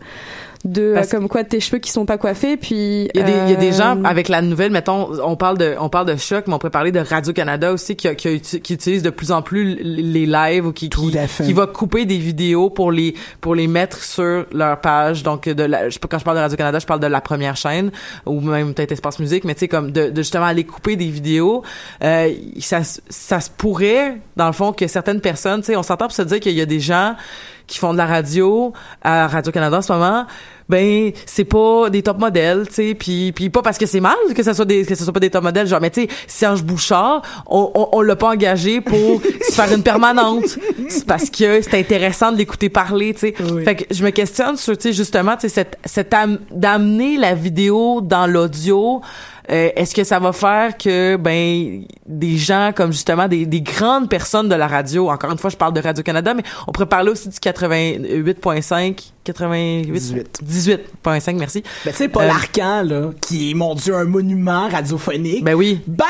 [0.65, 3.23] de euh, Parce comme quoi tes cheveux qui sont pas coiffés puis Il y, a
[3.23, 5.89] des, il y a des gens euh, avec la nouvelle, mettons, on parle de, on
[5.89, 8.73] parle de choc, mais on pourrait parler de Radio Canada aussi qui, a- qui, qui
[8.73, 12.17] utilise de plus en plus les lives ou qui Tout qui, qui va couper des
[12.17, 15.23] vidéos pour les pour les mettre sur leur page.
[15.23, 17.55] Donc de la, je, quand je parle de Radio Canada, je parle de la première
[17.57, 17.91] chaîne
[18.25, 21.07] ou même peut-être Espace Musique, mais tu sais comme de, de justement aller couper des
[21.09, 21.63] vidéos.
[22.03, 25.83] Euh, ça se- ça se pourrait dans le fond que certaines personnes, tu sais, on
[25.83, 27.15] s'entend pour se dire qu'il y a des gens
[27.67, 30.25] qui font de la radio à Radio Canada en ce moment,
[30.69, 34.15] ben c'est pas des top modèles, tu sais, puis puis pas parce que c'est mal
[34.35, 36.07] que ça soit des que ce soit pas des top modèles, genre mais tu sais
[36.27, 40.57] Serge Bouchard, on on, on l'a pas engagé pour se faire une permanente,
[40.89, 43.33] c'est parce que c'est intéressant de l'écouter parler, tu sais.
[43.63, 47.17] Fait que je me questionne sur tu sais justement tu sais cette cette am- d'amener
[47.17, 49.01] la vidéo dans l'audio
[49.51, 54.09] euh, est-ce que ça va faire que ben des gens comme justement des, des grandes
[54.09, 56.87] personnes de la radio, encore une fois je parle de Radio Canada, mais on pourrait
[56.87, 61.63] parler aussi du 88.5, 88, 18.5, merci.
[61.85, 65.43] Ben, tu sais, Paul Euh, Arcan, là, qui est, mon Dieu, un monument radiophonique.
[65.43, 65.79] Ben oui.
[65.87, 66.05] Ben,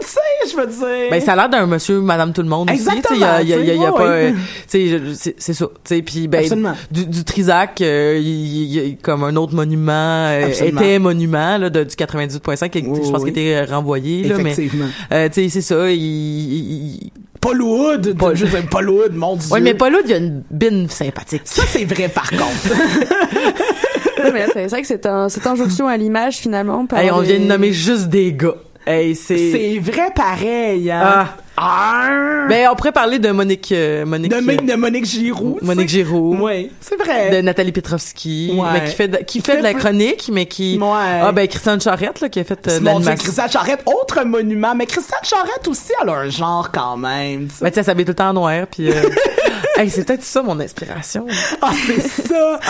[0.00, 1.10] tu sais, je veux dire.
[1.10, 2.70] Ben ça a l'air d'un monsieur, madame tout le monde.
[2.70, 4.38] Exactement, il y a, y a, y a- y a pas, euh, tu
[4.68, 5.66] sais, je- c'est ça.
[5.84, 6.74] Tu sais, puis ben Absolument.
[6.90, 11.94] du, du Trisac, euh, il- comme un autre monument euh, était monument là de, du
[11.96, 14.86] 98.5, qui, Oui, je pense qu'il était renvoyé là, mais Effectivement.
[15.12, 15.90] euh, tu sais c'est ça.
[15.90, 17.10] Il-
[17.40, 19.52] Paul Wood, Paul- je veux dire, Paul Wood, mon Dieu.
[19.52, 21.42] Ouais, mais pas là, il y a une bine sympathique.
[21.44, 22.42] Ça, c'est vrai, par contre.
[24.32, 26.86] Mais c'est c'est vrai que c'est un, cette injonction à l'image finalement.
[26.86, 28.54] Par Hey, on les- vient de nommer juste des gars.
[28.90, 29.36] Hey, c'est.
[29.52, 31.02] c'est vrai pareil, hein.
[31.04, 31.26] Ah.
[31.60, 32.46] Ah.
[32.48, 35.58] Ben, on pourrait parler de Monique, euh, Monique, de, euh, Monique- de Monique Giroux.
[35.60, 35.88] Monique.
[35.88, 36.36] Giroux.
[36.40, 37.30] Oui, c'est vrai.
[37.30, 38.68] de Nathalie Petrovski, Ouais.
[38.72, 41.20] mais qui fait de, qui Qui fait fait de la chronique, mais qui Ouais.
[41.22, 43.12] ah ben Christiane Charrette là qui a fait euh, de Mon Dieu.
[43.16, 44.74] Christiane Charrette, autre monument.
[44.76, 47.48] Mais Christiane Charrette aussi, elle a un genre quand même.
[47.48, 47.64] tu sais.
[47.64, 49.02] Ben tu sais, elle s'habille tout le temps en noir puis euh,
[49.76, 51.26] hey, c'est peut-être ça mon inspiration.
[51.60, 52.60] Ah, c'est ça!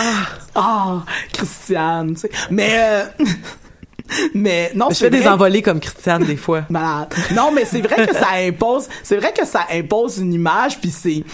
[0.55, 1.03] Ah,
[1.33, 2.31] Christiane, tu sais.
[2.51, 3.05] Mais, euh,
[4.35, 6.65] mais, non, Je fais des envolées comme Christiane des fois.
[6.71, 7.15] Malade.
[7.35, 10.91] Non, mais c'est vrai que ça impose, c'est vrai que ça impose une image, puis
[10.91, 11.25] c'est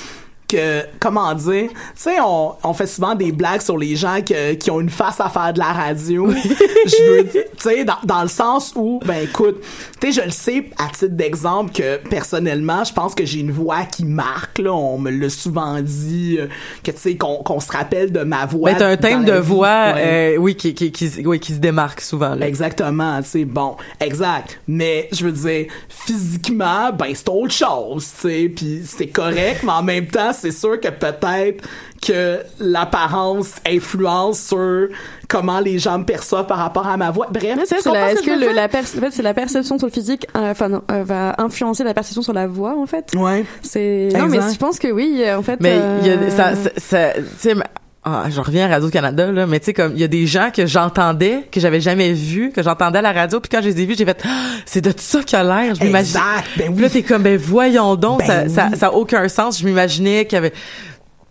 [0.55, 4.55] que, comment dire, tu sais, on, on fait souvent des blagues sur les gens que-
[4.55, 6.31] qui ont une face à faire de la radio.
[6.87, 9.57] je veux, tu sais, dans, dans le sens où, ben écoute,
[10.01, 13.51] tu sais, je le sais, à titre d'exemple, que personnellement, je pense que j'ai une
[13.53, 16.47] voix qui marque, là, on me l'a souvent dit, euh,
[16.83, 18.71] que tu sais, qu'on se rappelle de ma voix.
[18.73, 19.39] Mais t'as un thème de vie.
[19.41, 20.35] voix Ouais.
[20.35, 22.47] euh, oui qui qui qui, oui, qui se démarque souvent là.
[22.47, 24.61] Exactement, tu sais, bon, exact.
[24.69, 29.73] Mais je veux dire, physiquement, ben c'est autre chose, tu sais, puis c'est correct, mais
[29.73, 31.65] en même temps, c'est sûr que peut-être
[32.07, 34.89] que l'apparence influence sur
[35.29, 37.29] comment les gens me perçoivent par rapport à ma voix.
[37.31, 40.51] Bref, c'est Est-ce que le- la, en fait, c'est la perception sur le physique, euh,
[40.51, 43.13] enfin euh, va influencer la perception sur la voix en fait.
[43.17, 43.45] Ouais.
[43.63, 45.59] C'est non mais je pense que oui, en fait.
[45.61, 47.65] Mais il y a euh, ça, ça, ça- tu sais mais-
[48.05, 50.27] ah, je reviens à Radio Canada là, mais tu sais comme il y a des
[50.27, 53.69] gens que j'entendais que j'avais jamais vus, que j'entendais à la radio, puis quand je
[53.69, 54.29] les ai vus, j'ai fait Ah,
[54.67, 56.17] c'est de ça qu'il a l'air, je m'imagine.
[56.17, 56.93] Exact, ben Puis là oui.
[56.93, 58.79] t'es comme ben voyons donc, Ben ça, ça oui.
[58.79, 60.53] ça a aucun sens, je m'imaginais qu'il y avait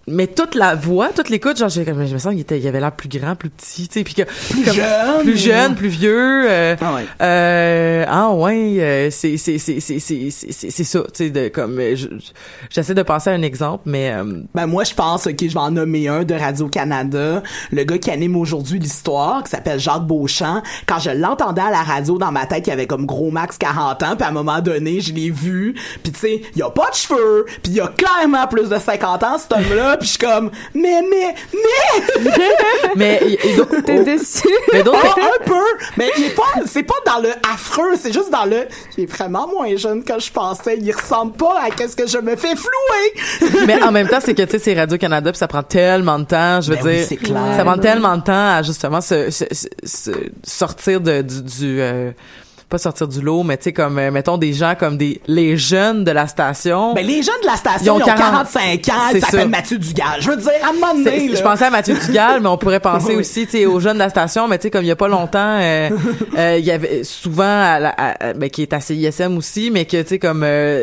[0.08, 2.68] mais toute la voix, toute l'écoute, genre, j'ai comme, je me sens qu'il était, il
[2.68, 5.22] avait l'air plus grand, plus petit, tu sais, puis que, plus jeune.
[5.22, 7.06] plus jeune, plus vieux, euh, Ah ouais.
[7.22, 11.30] euh, ah ouais, euh, c'est, c'est, c'est, c'est, c'est, c'est, c'est c'est ça, tu sais,
[11.30, 12.32] de, comme, euh, je- je-
[12.70, 14.24] j'essaie de penser à un exemple, mais, euh,
[14.54, 17.42] Ben moi je pense ok je vais en nommer un de Radio Canada,
[17.72, 20.62] le gars qui anime aujourd'hui l'histoire qui s'appelle Jacques Beauchamp.
[20.86, 24.04] Quand je l'entendais à la radio dans ma tête, il avait comme gros max 40
[24.04, 26.90] ans, puis à un moment donné je l'ai vu, puis tu sais il a pas
[26.90, 30.20] de cheveux, puis il a clairement plus de 50 ans cet homme-là, puis je suis
[30.20, 32.24] comme mais mais mais
[32.96, 33.38] mais,
[33.86, 34.48] T'es oh, déçu.
[34.72, 35.64] mais Oh, d'autres, un peu,
[35.98, 38.68] mais il est pas, c'est pas dans le affreux, c'est juste dans le,
[38.98, 42.18] il est vraiment moins jeune que je pensais, il ressemble pas à qu'est-ce que je
[42.18, 43.62] me fais flouer.
[43.68, 46.26] mais en même temps, c'est que, tu sais, c'est Radio-Canada, puis ça prend tellement de
[46.26, 47.42] temps, je veux Ben oui, dire, c'est clair.
[47.56, 50.12] ça prend tellement de temps à, justement, se, se, se- se
[50.44, 52.12] sortir de, du, du, euh,
[52.74, 55.58] pas sortir du lot, mais tu sais, comme, euh, mettons, des gens comme des, les
[55.58, 56.96] jeunes de la station.
[56.96, 58.60] Ben, les jeunes de la Ils station, ont ils ont, 40 45
[58.90, 59.48] ans, c'est ils s'appellent ça.
[59.48, 60.08] Mathieu Dugal.
[60.20, 61.36] Je veux dire, à un moment C'est- donné, c'est- là.
[61.38, 63.16] je pensais à Mathieu Dugal, mais on pourrait penser Oui.
[63.18, 64.96] aussi, tu sais, aux jeunes de la station, mais tu sais, comme il y a
[64.96, 65.90] pas longtemps, euh,
[66.38, 69.70] euh, il y avait souvent, à la, à- à- ben, qui est à CISM aussi,
[69.72, 70.42] mais que, tu sais, comme,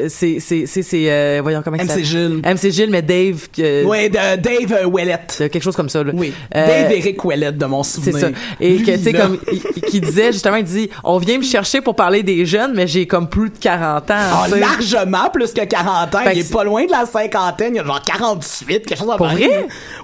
[0.09, 2.05] c'est, c'est, c'est, c'est, euh, voyons comment MC s'appelle?
[2.05, 2.41] Gilles.
[2.45, 3.49] MC Gilles, mais Dave,
[3.86, 5.34] Ouais, de Dave Ouellette.
[5.36, 6.12] c'est quelque chose comme ça, là.
[6.14, 6.32] Oui.
[6.55, 8.20] Dave Eric Ouellette, de mon c'est souvenir.
[8.20, 8.28] ça.
[8.61, 11.80] Et que, tu sais, comme, il- qui disait, justement, il dit, on vient me chercher
[11.81, 15.64] pour parler des jeunes, mais j'ai comme plus de 40 ans, Ah, largement plus que
[15.64, 16.18] 40 ans.
[16.24, 17.74] Fait il est pas loin de la cinquantaine.
[17.74, 19.35] Il a genre 48, quelque chose comme Pour ça.
[19.35, 19.47] vrai?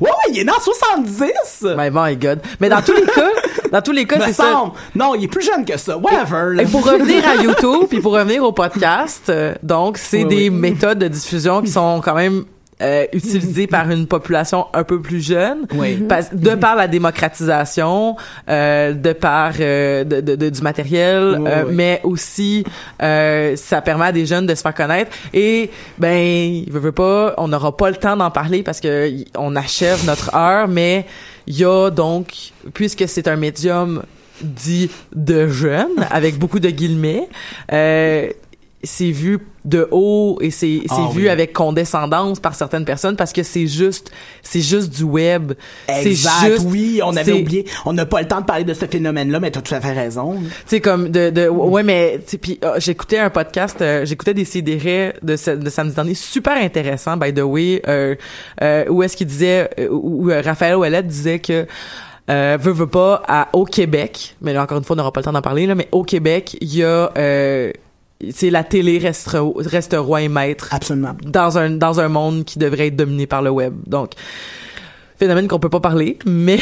[0.00, 1.62] Ouais, ouais, il est né en 70.
[1.76, 2.40] My, my God.
[2.60, 3.28] Mais dans tous les cas,
[3.72, 4.64] dans tous les cas, c'est ça.
[4.94, 5.96] Non, il est plus jeune que ça.
[5.96, 6.62] Whatever.
[6.62, 10.48] Et pour revenir à YouTube, puis pour revenir au podcast, euh, donc c'est Oui, des
[10.48, 10.50] oui.
[10.50, 12.44] méthodes de diffusion qui sont quand même
[12.82, 15.96] euh, utilisées par une population un peu plus jeune, Oui.
[16.08, 18.16] parce- de par la démocratisation,
[18.48, 21.74] euh, de par euh, de, de- de- du matériel, Oui, euh, oui.
[21.74, 22.64] mais aussi
[23.02, 25.10] euh, ça permet à des jeunes de se faire connaître.
[25.32, 29.10] Et ben, il veut, veut pas, on n'aura pas le temps d'en parler parce que
[29.38, 31.06] on achève notre heure, mais
[31.46, 32.34] il y a donc,
[32.74, 34.02] puisque c'est un médium
[34.42, 37.26] dit de jeunes, avec beaucoup de guillemets,
[37.72, 38.28] euh,
[38.82, 41.28] c'est vu de haut et c'est c'est Ah vu oui.
[41.28, 44.12] avec condescendance par certaines personnes parce que c'est juste
[44.42, 45.54] c'est juste du web.
[45.88, 47.66] C'est Exact, juste oui, on avait oublié.
[47.84, 49.92] On n'a pas le temps de parler de ce phénomène-là, mais t'as tout à fait
[49.92, 50.36] raison.
[50.40, 54.34] tu sais comme de de ouais mais tu puis euh, j'écoutais un podcast euh, j'écoutais
[54.34, 58.14] des sidérés de ce- de samedi dernier super intéressant by the way euh,
[58.62, 61.66] euh, où est-ce qu'il disait euh, où, où, Raphaël Ouellette disait que
[62.30, 65.20] euh, veut veut pas à, au Québec mais là encore une fois on n'aura pas
[65.20, 67.72] le temps d'en parler là mais au Québec il y a euh,
[68.30, 71.16] c'est la télé reste reste roi et maître Absolument.
[71.22, 74.12] dans un dans un monde qui devrait être dominé par le web donc
[75.18, 76.58] phénomène qu'on peut pas parler mais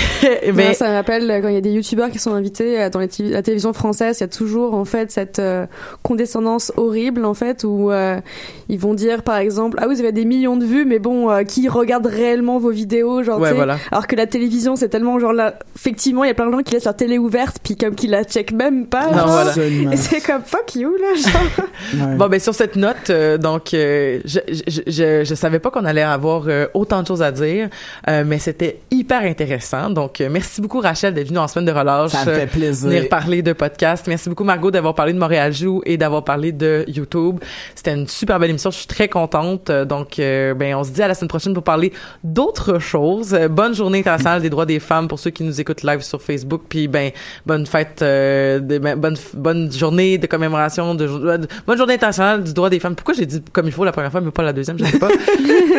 [0.74, 3.00] ça me rappelle euh, quand il y a des youtubeurs qui sont invités euh, dans
[3.00, 5.66] les la télévision française, il y a toujours en fait cette euh,
[6.02, 8.20] condescendance horrible en fait où euh,
[8.68, 11.42] ils vont dire par exemple ah vous avez des millions de vues mais bon euh,
[11.42, 13.78] qui regarde réellement vos vidéos genre Ouais, voilà.
[13.90, 16.62] alors que la télévision c'est tellement genre là effectivement il y a plein de gens
[16.62, 19.52] qui laissent leur télé ouverte puis comme qui la check même pas Non, voilà.
[19.92, 21.66] Et c'est comme fuck you là genre
[22.08, 22.16] Ouais.
[22.16, 25.84] Bon ben sur cette note, euh, donc euh, je, je, je je savais pas qu'on
[25.84, 27.68] allait avoir euh, autant de choses à dire,
[28.08, 29.88] euh, mais c'était hyper intéressant.
[29.88, 32.10] Donc euh, merci beaucoup Rachel d'être venue en semaine de relâche.
[32.10, 32.90] Ça me euh, fait plaisir.
[32.90, 34.04] venir parler de podcast.
[34.06, 37.38] Merci beaucoup Margot d'avoir parlé de Montréal Joue et d'avoir parlé de YouTube.
[37.74, 38.70] C'était une super belle émission.
[38.70, 39.70] Je suis très contente.
[39.70, 41.92] Euh, Donc euh, ben on se dit à la semaine prochaine pour parler
[42.22, 43.32] d'autres choses.
[43.32, 46.20] Euh, bonne journée internationale des droits des femmes pour ceux qui nous écoutent live sur
[46.20, 46.62] Facebook.
[46.68, 47.12] Puis ben
[47.46, 52.44] bonne fête, euh, de, ben, bonne bonne journée de commémoration de, de- bonne journée internationale
[52.44, 52.94] du droit des femmes.
[52.94, 54.98] Pourquoi j'ai dit comme il faut la première fois mais pas la deuxième, je sais
[54.98, 55.08] pas.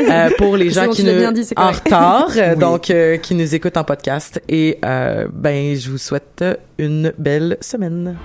[0.05, 3.55] Euh, pour les gens qui nous bien dit, en retard, euh, Donc euh, qui nous
[3.55, 6.43] écoutent en podcast et euh, ben je vous souhaite
[6.77, 8.17] une belle semaine.